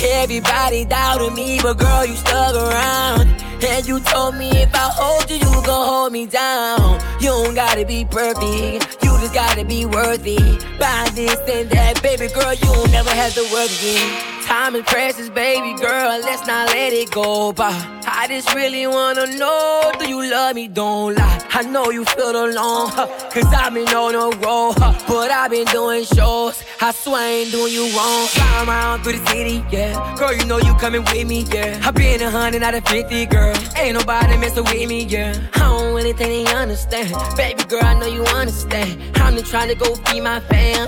[0.04, 3.30] Everybody doubted me, but girl, you stuck around.
[3.64, 7.00] And you told me if I hold you, you gon' hold me down.
[7.20, 10.38] You don't gotta be perfect, you just gotta be worthy.
[10.78, 14.44] Buy this and that, baby girl, you'll never have to work again.
[14.44, 17.95] Time is precious, baby girl, let's not let it go by.
[18.08, 20.68] I just really wanna know, do you love me?
[20.68, 21.41] Don't lie.
[21.52, 25.52] I know you feel alone, huh, cause I've been on a roll, huh, but I've
[25.52, 26.62] been doing shows.
[26.82, 28.28] I swear I ain't doing you wrong.
[28.28, 30.15] Fly around through the city, yeah.
[30.18, 31.80] Girl, you know you coming with me, yeah.
[31.84, 33.56] I been a hundred out of fifty, girl.
[33.78, 35.39] Ain't nobody messing with me, yeah.
[35.56, 37.13] I don't really think they understand.
[37.38, 39.02] Baby girl, I know you understand.
[39.15, 40.88] I'm just trying to go feed my fam.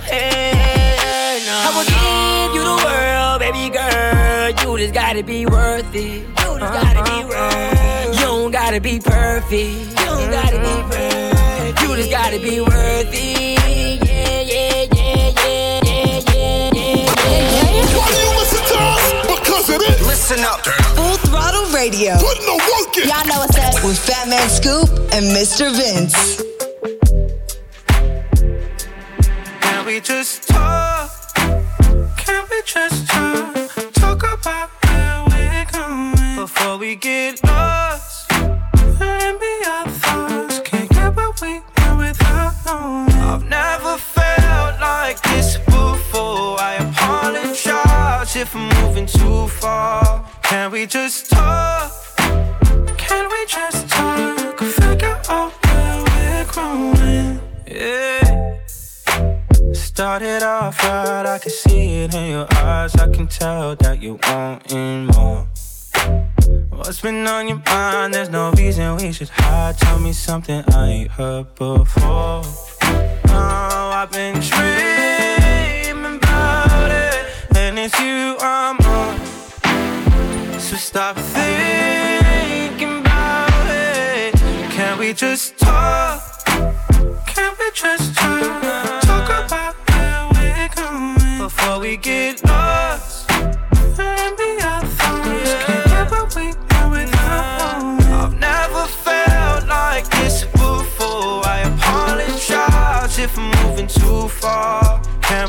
[1.48, 1.54] No.
[1.54, 4.50] I will give you the world, baby girl.
[4.50, 6.28] You just gotta be worth it.
[6.28, 10.00] You just gotta be worth You don't gotta be perfect.
[10.00, 11.82] You don't gotta be perfect.
[11.82, 13.58] You just gotta be worthy.
[13.58, 17.98] Yeah, yeah, yeah, yeah, yeah, yeah, yeah, yeah.
[17.98, 19.04] Why do you listen to us?
[19.40, 20.08] Because it is.
[20.08, 20.60] Listen up.
[20.96, 22.18] Full throttle radio.
[22.18, 23.08] Putting the work in.
[23.10, 23.84] Y'all know what's up.
[23.84, 25.72] With Fatman Scoop and Mr.
[25.76, 26.44] Vince.
[29.62, 30.77] Can we just talk?
[36.88, 37.47] We get
[67.28, 68.14] On your mind?
[68.14, 69.78] There's no reason we should hide.
[69.78, 72.42] Tell me something I ain't heard before.
[72.44, 75.07] Oh, I've been dreaming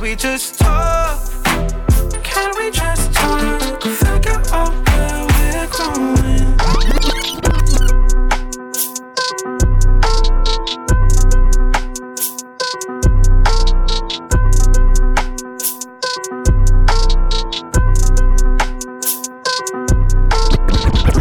[0.09, 1.21] we just talk?
[2.25, 3.83] Can we just talk?
[3.83, 6.57] Figure out where we're going.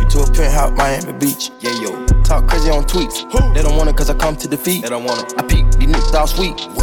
[0.07, 1.51] to a penthouse, Miami Beach.
[1.59, 2.05] Yeah, yo.
[2.23, 3.29] Talk crazy on tweets.
[3.53, 4.83] They don't want it cause I come to defeat.
[4.83, 5.37] They don't want it.
[5.37, 6.76] I peek, these niggas all sweet.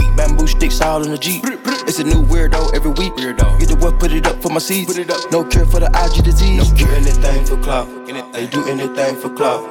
[0.85, 1.43] All in the Jeep.
[1.89, 3.15] It's a new weirdo every week.
[3.15, 3.59] Weirdo.
[3.59, 4.93] Get the what, put it up for my seeds.
[4.93, 5.33] Put it up.
[5.33, 6.71] No cure for the IG disease.
[6.71, 6.95] No cure.
[6.95, 7.89] anything for clout.
[8.35, 9.65] They do anything for clout.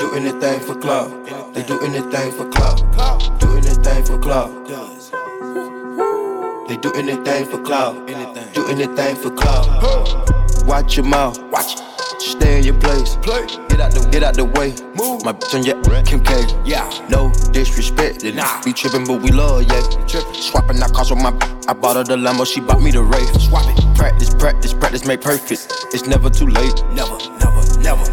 [0.00, 1.54] Do anything for clout.
[1.54, 2.78] They do anything for clout.
[3.38, 4.50] Do anything for clout.
[6.66, 8.10] They do anything for clout.
[8.10, 8.52] Anything.
[8.52, 10.66] Do anything for clout.
[10.66, 11.40] Watch your mouth.
[11.52, 11.87] Watch it.
[12.18, 13.16] Stay in your place.
[13.16, 13.46] Play.
[13.68, 14.74] Get out the get out the way.
[14.94, 15.24] Move.
[15.24, 16.46] My bitch on your Kim K.
[16.64, 16.88] Yeah.
[17.08, 18.24] No disrespect.
[18.24, 18.62] Nah.
[18.62, 19.80] Be tripping, but we love yeah.
[20.06, 20.34] Tripping.
[20.34, 21.30] Swapping out cars with my.
[21.68, 22.46] I bought her the Lambo.
[22.46, 23.40] She bought me the Wraith.
[23.40, 23.96] Swap it.
[23.96, 25.72] Practice, practice, practice make perfect.
[25.92, 26.82] It's never too late.
[26.92, 28.04] Never, never, never.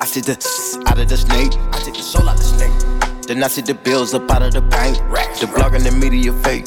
[0.00, 1.52] I take the out of the snake.
[1.72, 2.89] I take the soul out the snake.
[3.30, 4.96] Then I see the bills up out of the bank.
[5.38, 6.66] The blog and the media fake.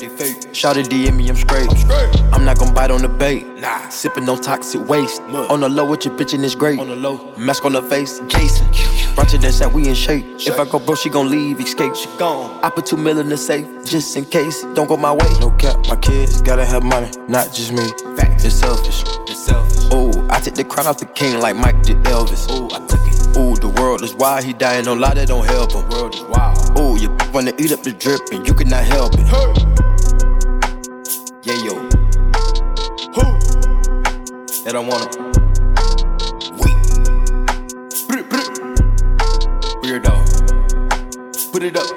[0.56, 1.68] Shout it DM me, I'm straight.
[2.32, 3.46] I'm not gon' bite on the bait.
[3.60, 3.90] Nah.
[3.90, 5.22] Sipping no toxic waste.
[5.24, 6.80] On the low with your bitch and it's great.
[6.80, 7.36] On the low.
[7.36, 8.66] Mask on the face, Jason.
[9.18, 10.24] Ratchet that said we in shape.
[10.40, 11.98] If I go bro, she gon' leave, escape.
[11.98, 12.58] She gone.
[12.64, 14.62] I put two mil in the safe, just in case.
[14.74, 15.30] Don't go my way.
[15.42, 17.84] No cap, my kids gotta have money, not just me.
[18.46, 19.04] It's selfish.
[19.28, 19.94] It's selfish.
[19.94, 22.50] Ooh, I took the crown off the king like Mike did Elvis.
[22.52, 23.13] Ooh, I took it.
[23.36, 25.90] Ooh, the world is wild, he dying, no lie, that don't help him.
[25.90, 26.80] World is wild.
[26.80, 29.28] Ooh, you wanna eat up the drip and you cannot help it.
[31.44, 31.74] Yeah, yo.
[33.16, 33.26] Who?
[34.64, 35.08] They don't wanna.
[36.58, 36.78] Wait.
[39.84, 40.14] Weirdo.
[41.52, 41.90] Put it up.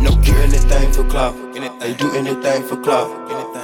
[0.00, 1.34] No do anything for clout.
[1.80, 3.10] They do anything for clout.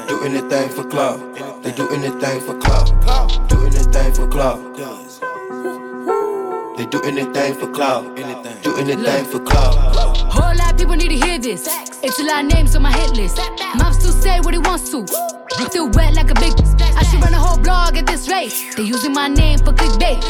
[0.09, 1.19] Do anything for clout.
[1.63, 3.49] They do anything for clout.
[3.49, 4.61] Do anything for clout.
[6.81, 8.17] They do anything for clout.
[8.17, 9.75] Do anything for clout.
[10.33, 11.69] Whole lot of people need to hear this.
[12.03, 13.37] It's a lot of names on my hit list.
[13.77, 15.07] Mom still say what he wants to.
[15.69, 16.55] Still wet like a big.
[16.97, 18.55] I should run a whole blog at this rate.
[18.79, 20.25] They using my name for clickbait.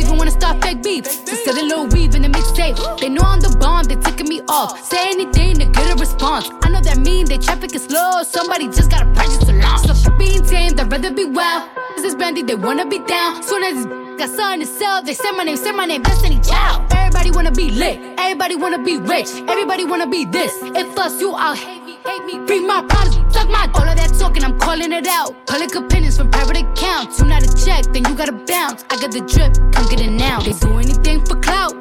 [0.00, 1.04] Even wanna start fake beef.
[1.04, 2.98] Just sell a little weave in the mixtape.
[2.98, 4.82] They know I'm the bomb, they ticking me off.
[4.82, 6.48] Say anything to get a response.
[6.62, 8.22] I know that mean they traffic is slow.
[8.22, 9.82] Somebody just gotta purchase a launch.
[9.82, 11.68] So f- being tamed, I'd rather be wild.
[11.96, 13.42] This is brandy, they wanna be down.
[13.42, 16.38] Soon as this got something to sell, they say my name, say my name, Destiny
[16.40, 16.92] Child.
[16.92, 20.52] Everybody wanna be lit, everybody wanna be rich, everybody wanna be this.
[20.62, 23.96] If us, you out, hate me, hate me, bring my problems, suck my all of
[23.96, 25.34] that talking, I'm calling it out.
[25.46, 27.18] Public opinions from private accounts.
[27.18, 28.84] You not a check, then you gotta bounce.
[28.90, 30.38] I got the drip, come get it now.
[30.40, 31.74] They do anything for clout,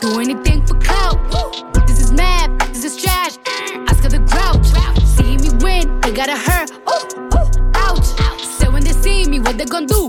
[0.00, 1.18] do anything for clout.
[1.86, 3.36] This is mad, this is trash.
[3.90, 4.64] Oscar the grouch,
[5.04, 6.70] see me win, they gotta hurt.
[6.88, 8.06] Ooh, ooh, ouch.
[8.58, 10.08] So when they see me, what they gonna do?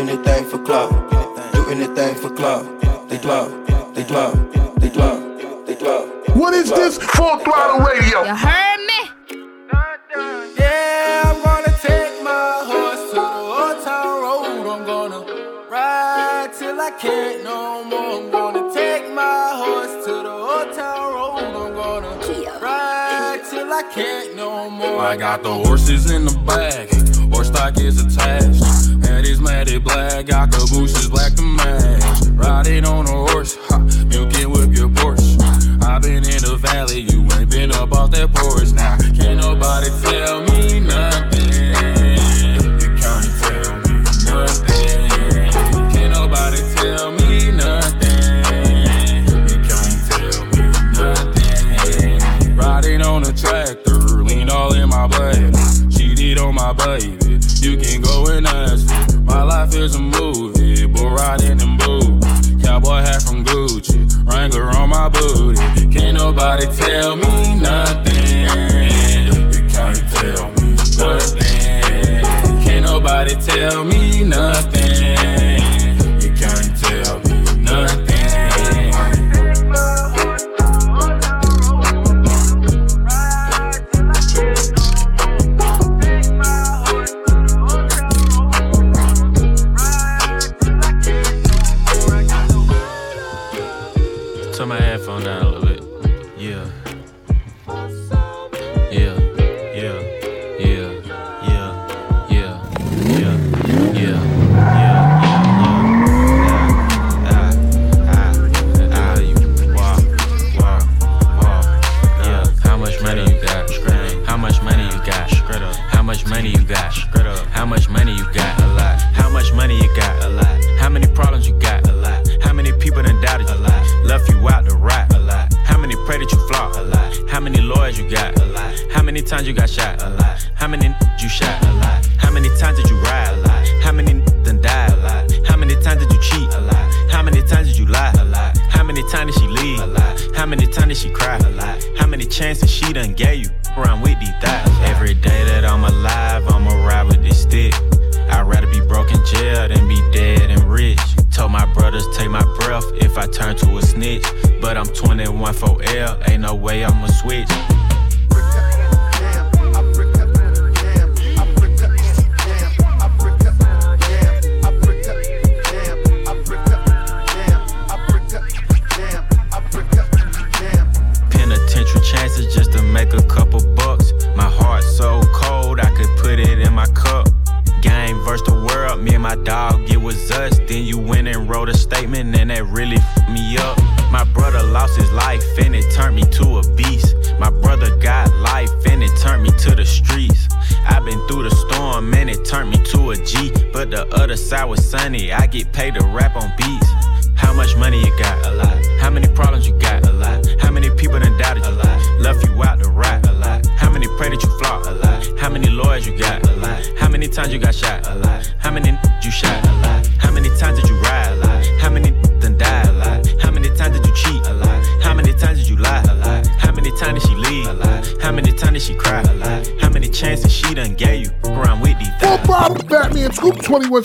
[0.00, 0.90] Anything for clout.
[1.52, 2.64] Do anything for clout.
[3.08, 3.50] They clout.
[3.94, 4.34] They clout.
[4.80, 5.66] They clout.
[5.66, 6.06] They clout.
[6.34, 6.96] What is this?
[6.96, 8.22] Full throttle radio.
[8.24, 9.00] You heard me?
[10.58, 14.66] Yeah, I'm gonna take my horse to the old town road.
[14.72, 15.20] I'm gonna
[15.68, 18.22] ride till I can't no more.
[18.22, 21.44] I'm gonna take my horse to the old town road.
[21.60, 22.12] I'm gonna
[22.58, 24.98] ride till I can't no more.
[24.98, 26.88] I got the horses in the back,
[27.30, 28.62] horse stock is attached.
[29.06, 32.02] Head is matted black, got bushes black to match.
[32.32, 33.78] Riding on a horse, ha,
[34.10, 35.40] you can whip your Porsche.
[35.82, 38.72] i been in the valley, you ain't been up off that porch.
[38.72, 41.50] Now, can't nobody tell me nothing.
[42.80, 43.94] You can't tell me
[44.26, 45.10] nothing.
[45.92, 48.40] Can't nobody tell me nothing.
[49.48, 50.64] You can't tell me
[50.96, 52.56] nothing.
[52.56, 55.54] Riding on a tractor, lean all in my blood.
[55.90, 57.19] Cheated on my baby.
[59.70, 62.64] Life is a movie, but riding in boots.
[62.64, 65.60] Cowboy hat from Gucci, Wrangler on my booty.
[65.92, 68.46] Can't nobody tell me nothing.
[69.52, 72.64] You can't tell me nothing.
[72.64, 75.59] Can't nobody tell me nothing.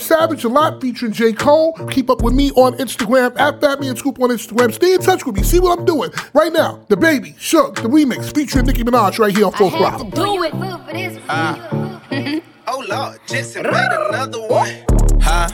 [0.00, 1.32] Savage, a lot featuring J.
[1.32, 1.72] Cole.
[1.90, 4.72] Keep up with me on Instagram at Fatman Scoop on Instagram.
[4.72, 5.42] Stay in touch with me.
[5.42, 6.10] See what I'm doing.
[6.32, 10.10] Right now, The Baby, Suge, the remix featuring Nicki Minaj right here on Full Throttle.
[10.10, 10.50] Do it.
[10.52, 11.18] For this.
[11.28, 12.00] Uh.
[12.68, 14.68] Oh Lord, Jetson made another one.
[15.20, 15.48] Huh?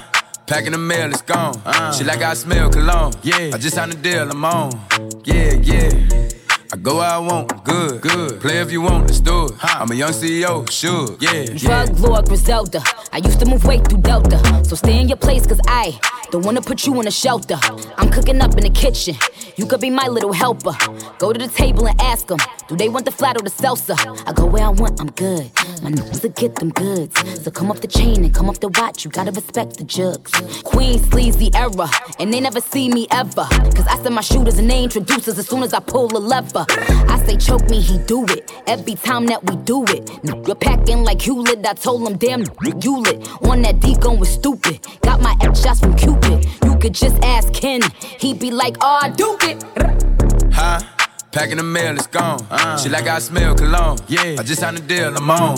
[0.47, 1.61] Packing the mail, it's gone.
[1.63, 1.93] Uh.
[1.93, 3.13] She like I smell cologne.
[3.23, 3.51] Yeah.
[3.53, 4.71] I just signed a deal, I'm on.
[5.25, 6.29] Yeah, yeah.
[6.73, 8.41] I go where I want, good, good.
[8.41, 9.53] Play if you want, let's do it.
[9.63, 11.45] I'm a young CEO, sure, yeah.
[11.55, 12.83] Drug lord Griselda.
[13.13, 14.39] I used to move weight through Delta.
[14.65, 16.01] So stay in your place, cause I
[16.31, 17.59] don't wanna put you in a shelter.
[17.99, 19.17] I'm cooking up in the kitchen.
[19.57, 20.73] You could be my little helper.
[21.19, 23.95] Go to the table and ask them, do they want the flat or the salsa?
[24.27, 25.51] I go where I want, I'm good.
[25.83, 27.43] My niggas will get them goods.
[27.43, 29.05] So come off the chain and come off the watch.
[29.05, 30.33] You gotta respect the jugs.
[30.63, 33.45] Queen sleazy era, and they never see me ever.
[33.77, 36.19] Cause I send my shooters and they introduce us as soon as I pull a
[36.19, 36.62] lever.
[36.69, 38.51] I say choke me, he do it.
[38.67, 40.07] Every time that we do it.
[40.23, 41.67] Nigga packing like Hewlett.
[41.67, 42.45] I told him, damn,
[42.83, 43.29] you lit.
[43.43, 44.87] On that D going stupid.
[45.03, 46.47] Got my X shots from Cupid.
[46.65, 47.81] You could just ask Ken.
[48.21, 49.65] he'd be like, oh, I do it.
[50.53, 50.81] Huh?
[51.33, 52.47] Packing the mail, it's gone.
[52.51, 52.77] Uh.
[52.77, 53.99] She like I smell cologne.
[54.07, 54.37] Yeah.
[54.39, 55.57] I just signed a deal, I'm on.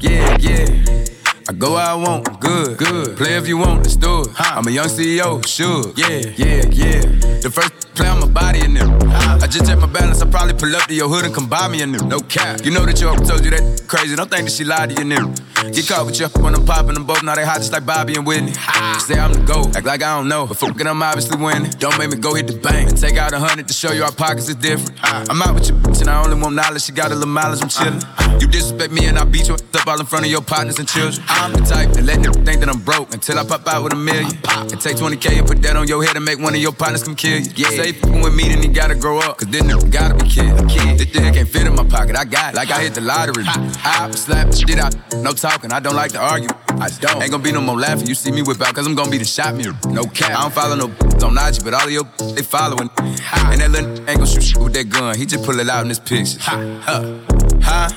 [0.00, 1.02] Yeah, yeah.
[1.48, 3.16] I go where I want, good, good.
[3.16, 4.28] Play if you want, let's do it.
[4.38, 5.92] I'm a young CEO, sure.
[5.96, 7.00] Yeah, yeah, yeah.
[7.40, 8.90] The first play on my body in them.
[9.12, 11.68] I just check my balance, I probably pull up to your hood and come buy
[11.68, 11.98] me a new.
[12.06, 12.64] No cap.
[12.64, 14.16] You know that your told you that crazy.
[14.16, 15.34] Don't think that she lied to you, new.
[15.72, 17.22] Get caught with you when I'm popping them both.
[17.22, 18.52] Now they hot just like Bobby and Whitney.
[18.98, 20.46] Say I'm the GOAT, act like I don't know.
[20.46, 21.70] But fucking I'm obviously winning.
[21.78, 24.02] Don't make me go hit the bank and take out a hundred to show you
[24.04, 24.98] our pockets is different.
[25.02, 26.82] I'm out with your bitch and I only want knowledge.
[26.82, 28.40] She got a little mileage, I'm chillin'.
[28.40, 30.88] You disrespect me and I beat you up all in front of your partners and
[30.88, 31.24] children.
[31.28, 33.92] I'm the type that let them think that I'm broke until I pop out with
[33.92, 34.32] a million.
[34.48, 37.02] And take 20K and put that on your head and make one of your partners
[37.02, 37.52] come kill you.
[37.56, 37.81] Yeah.
[37.82, 39.38] Say you with me, then he gotta grow up.
[39.38, 40.56] Cause then nigga gotta be kid.
[40.98, 42.14] This dick can't fit in my pocket.
[42.14, 42.56] I got it.
[42.56, 43.42] Like I hit the lottery.
[43.44, 44.94] I slap the shit out.
[45.16, 45.72] No talking.
[45.72, 46.50] I don't like to argue.
[46.68, 47.20] I don't.
[47.20, 48.06] Ain't gonna be no more laughing.
[48.06, 49.76] You see me whip out, cause I'm gonna be the shot mirror.
[49.88, 50.30] No cap.
[50.30, 52.04] I don't follow no on IG, but all of your
[52.36, 52.88] they following.
[52.98, 55.18] And that little ain't gonna shoot shit with that gun.
[55.18, 56.38] He just pull it out in this picture.
[56.40, 57.18] Huh?
[57.62, 57.88] Huh?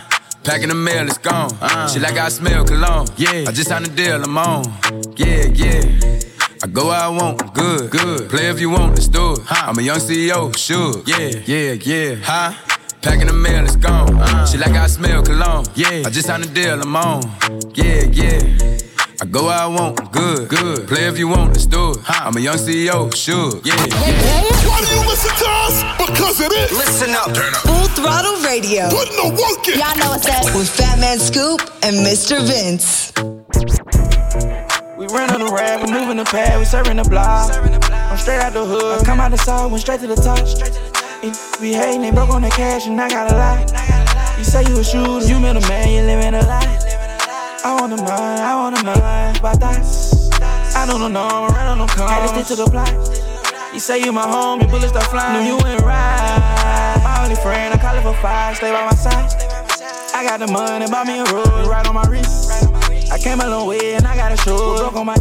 [0.44, 1.52] Packing the mail, it's gone.
[1.62, 1.88] Uh.
[1.90, 3.08] She like I smell cologne.
[3.18, 3.46] Yeah.
[3.48, 4.64] I just signed a deal, I'm on.
[5.16, 6.35] Yeah, yeah.
[6.66, 8.28] I go where I want, good, good.
[8.28, 9.40] Play if you want, let's do it.
[9.52, 10.96] I'm a young CEO, sure.
[11.06, 12.16] Yeah, yeah, yeah.
[12.24, 12.54] Huh?
[13.04, 14.18] Packing the mail, it's gone.
[14.18, 14.48] Uh.
[14.48, 15.66] She like I smell cologne.
[15.76, 16.02] Yeah.
[16.04, 17.22] I just signed a deal, I'm on.
[17.76, 18.80] Yeah, yeah.
[19.22, 20.88] I go where I want, good, good.
[20.88, 22.00] Play if you want, let's do it.
[22.08, 23.62] I'm a young CEO, sure.
[23.64, 23.76] Yeah.
[24.66, 25.84] Why do you listen to us?
[26.00, 26.72] Because it is.
[26.72, 27.30] Listen up.
[27.62, 28.90] Full Throttle Radio.
[28.90, 29.78] Put in the work in.
[29.78, 30.46] Y'all know what's up.
[30.56, 32.42] With Fatman Scoop and Mr.
[32.42, 34.15] Vince.
[34.98, 37.52] We run on the rag, we moving the pad, we serving the block.
[37.52, 40.40] I'm straight out the hood, I come out the side, went straight to the top.
[41.22, 44.38] If we hating, they broke on the cash, and I got a lot.
[44.38, 46.80] You say you a shooter, you middle man, you living a lie.
[47.66, 50.32] I want the mind, I want the mind, but that's
[50.76, 52.12] I don't know, no, I'm running on cars.
[52.12, 52.96] Had to stick to the plot.
[53.74, 55.44] You say you my home, homie, bullets start flying.
[55.44, 57.02] Knew you went right.
[57.04, 59.28] My only friend, I call it for five, stay by my side.
[60.16, 62.75] I got the money, bought me a road, right on my wrist.
[63.16, 64.76] I came a long way and I got a show.
[64.76, 65.16] Broke on my.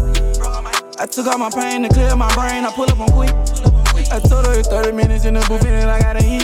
[0.99, 2.64] I took all my pain to clear my brain.
[2.64, 3.30] I pull up on quick.
[4.11, 6.42] I told her it's 30 minutes in the booth and I gotta eat.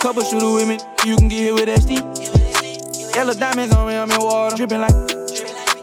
[0.00, 3.16] Couple shooter with me, you can get hit with SD.
[3.16, 4.94] Yellow diamonds on me, I'm in water, dripping like.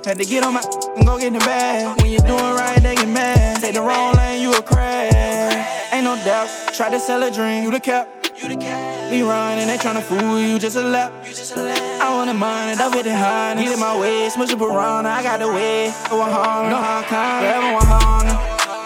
[0.06, 0.62] Had to get on my
[0.96, 2.02] and go get the bag.
[2.02, 3.60] When you doing right, they get mad.
[3.60, 5.92] Take the wrong lane, you a crash.
[5.92, 6.48] Ain't no doubt.
[6.74, 8.08] Try to sell a dream, you the cap.
[8.42, 11.12] Be running, and they tryna fool you, just a lap.
[11.26, 13.54] I want the money, that with the high.
[13.54, 15.94] Need it my way, smush a piranha, I got the way.
[16.10, 18.26] Go on hard, no hard kind, forever one hard.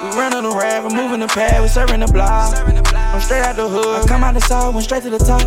[0.04, 2.56] We run on the I'm moving the pad, we serving the block.
[2.56, 4.04] I'm straight out the hood.
[4.04, 5.44] I come out the south, went straight to the top.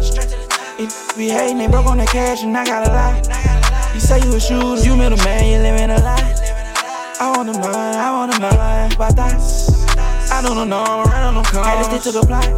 [0.78, 3.94] If we hating, they broke on the cash, and I got a lot.
[3.94, 6.32] You say you a shooter, you middle man, you living a lie.
[7.20, 9.72] I want the money, I want the money, that's.
[10.32, 11.66] I don't know, I'm around on them cars.
[11.66, 12.48] Had to stick to the plot.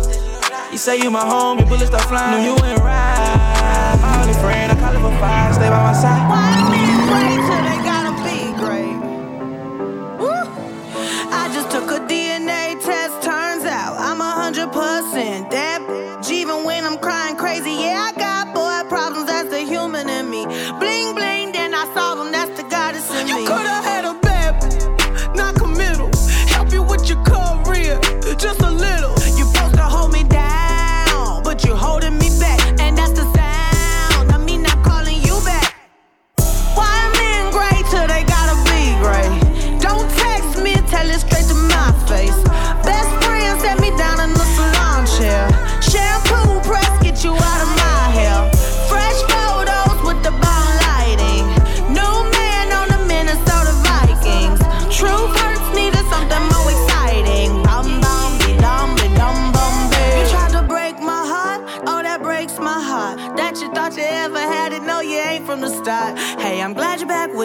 [0.70, 2.42] You say you my home, your bullets start flying.
[2.42, 3.43] Knew you ain't right.
[4.24, 6.83] Only friend, I call it for five, stay by my side.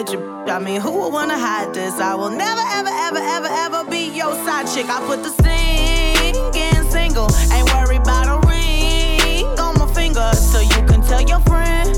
[0.00, 0.48] With your.
[0.48, 1.94] I mean, who would wanna hide this?
[2.00, 4.86] I will never, ever, ever, ever, ever be your side chick.
[4.88, 10.80] I put the singing single, ain't worried about a ring on my finger, so you
[10.88, 11.88] can tell your friend.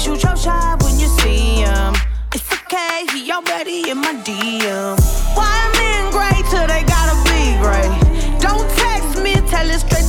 [0.00, 1.94] Shoot your shot when you see him.
[2.32, 4.96] It's okay, he already in my DM.
[5.36, 7.92] Why men great till they gotta be great?
[8.40, 10.03] Don't text me, tell it straight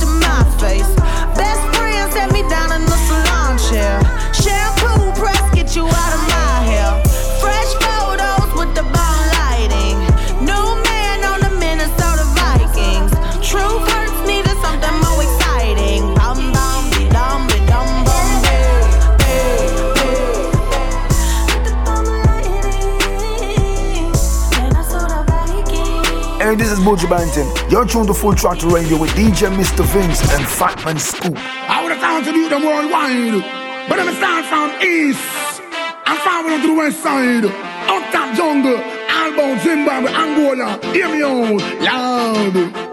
[26.94, 27.50] Banton.
[27.68, 29.84] You're tuned to Full Throttle Radio with DJ Mr.
[29.84, 31.34] Vince and Fatman Scoop.
[31.36, 33.42] I would have found to do them worldwide.
[33.88, 35.20] But I'm a start from east.
[36.06, 37.44] I'm traveling to the west side.
[37.44, 38.78] Up top jungle.
[38.78, 40.78] Albo, Zimbabwe, Angola.
[40.92, 42.86] Hear me out loud.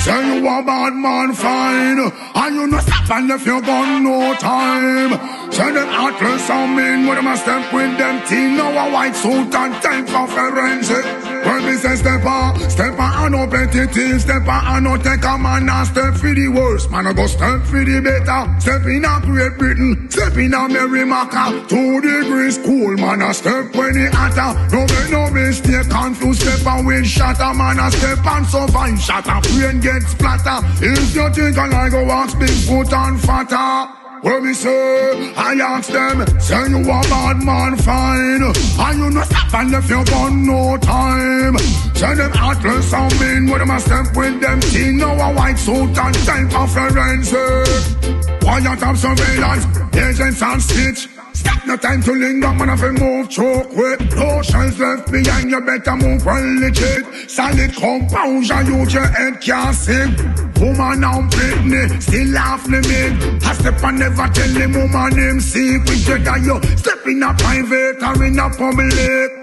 [0.00, 1.98] Say you a bad man fine
[2.34, 7.06] And you no stop and if you got no time Say them atlas some men
[7.06, 11.04] With them a step with them team Now a white suit and time for forensic
[11.50, 15.24] When me say step on Step on and no petty Step on and no take
[15.24, 16.90] a man And step for the worst.
[16.92, 18.60] Man I go step for the better.
[18.60, 23.74] Step in a Great Britain Step in a Merrimaca Two degrees cool Man I step
[23.74, 24.54] when it hotter.
[24.70, 27.52] No make no mistake Confused step and wind shatter.
[27.52, 29.40] Man I step and survive Shatter.
[29.50, 34.52] Brain get splatter If you think I like go ask Bigfoot and fatter Well, me
[34.52, 38.42] say, I ask them, say you a bad man fine.
[38.42, 41.56] And you no stop and if you got no time.
[41.94, 44.98] Say them atlas and men with them a step with them team?
[44.98, 48.40] Now a white suit and time for forensic.
[48.42, 53.28] Quiet of surveillance, agents and stitch Stop no time to linger, man, if you move
[53.28, 54.00] choke quick.
[54.16, 54.42] No
[54.78, 57.30] left behind, you better move well legit.
[57.30, 60.16] Solid composure, use your head can't sing.
[60.60, 65.98] Woman on Britney, still laugh me I step and never tell him woman him secret
[66.04, 69.39] Jigga you step in a private or in a public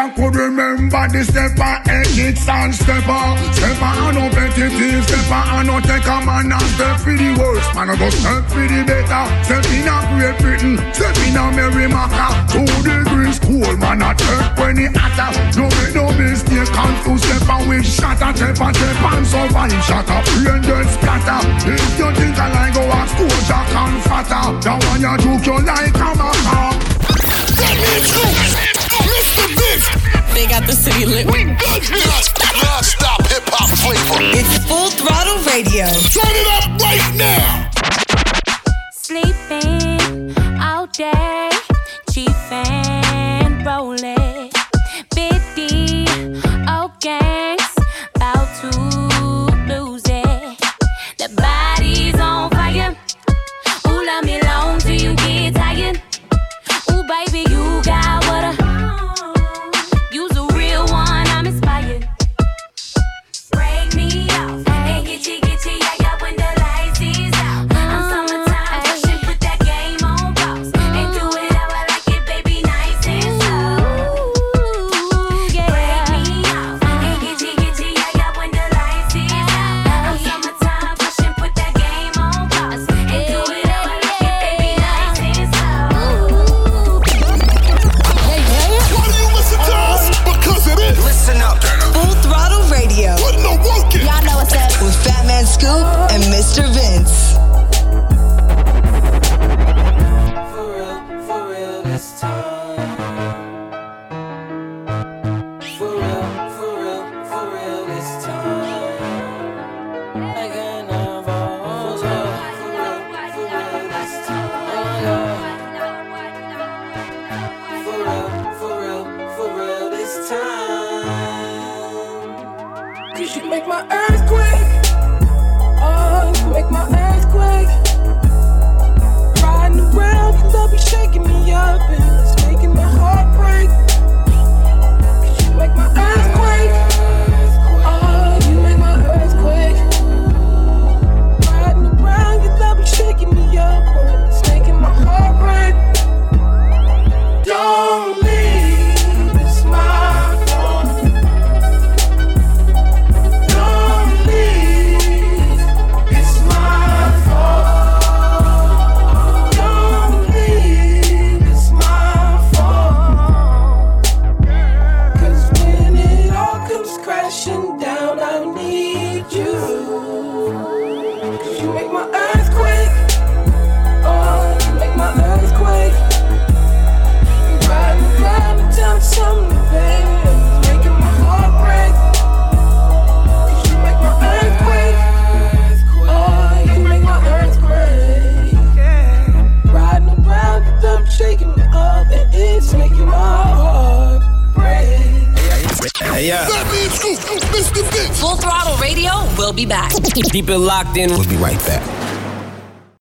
[0.00, 3.36] And could remember the stepper, edits and stepper.
[3.52, 7.68] Stepper and no petitive, stepper and no take a man and step for the worst.
[7.76, 9.24] Man, I go step for the better.
[9.44, 12.32] Step in a Great Britain, step in a Merrimaca.
[12.48, 15.36] Two degrees cool, man, I turn when it hotter.
[15.60, 19.84] No make no mistake, confused stepper with shatter, stepper, step and survive.
[19.84, 21.44] Shatter, brain dead splatter.
[21.68, 24.48] If you think I like go ask school, Jack and fatter.
[24.64, 25.99] That one you juke you like
[30.60, 31.26] got the city lit.
[31.26, 31.80] We got
[32.62, 34.20] non-stop hip hop flavor.
[34.36, 35.86] It's full throttle radio.
[35.86, 37.79] Turn it up right now.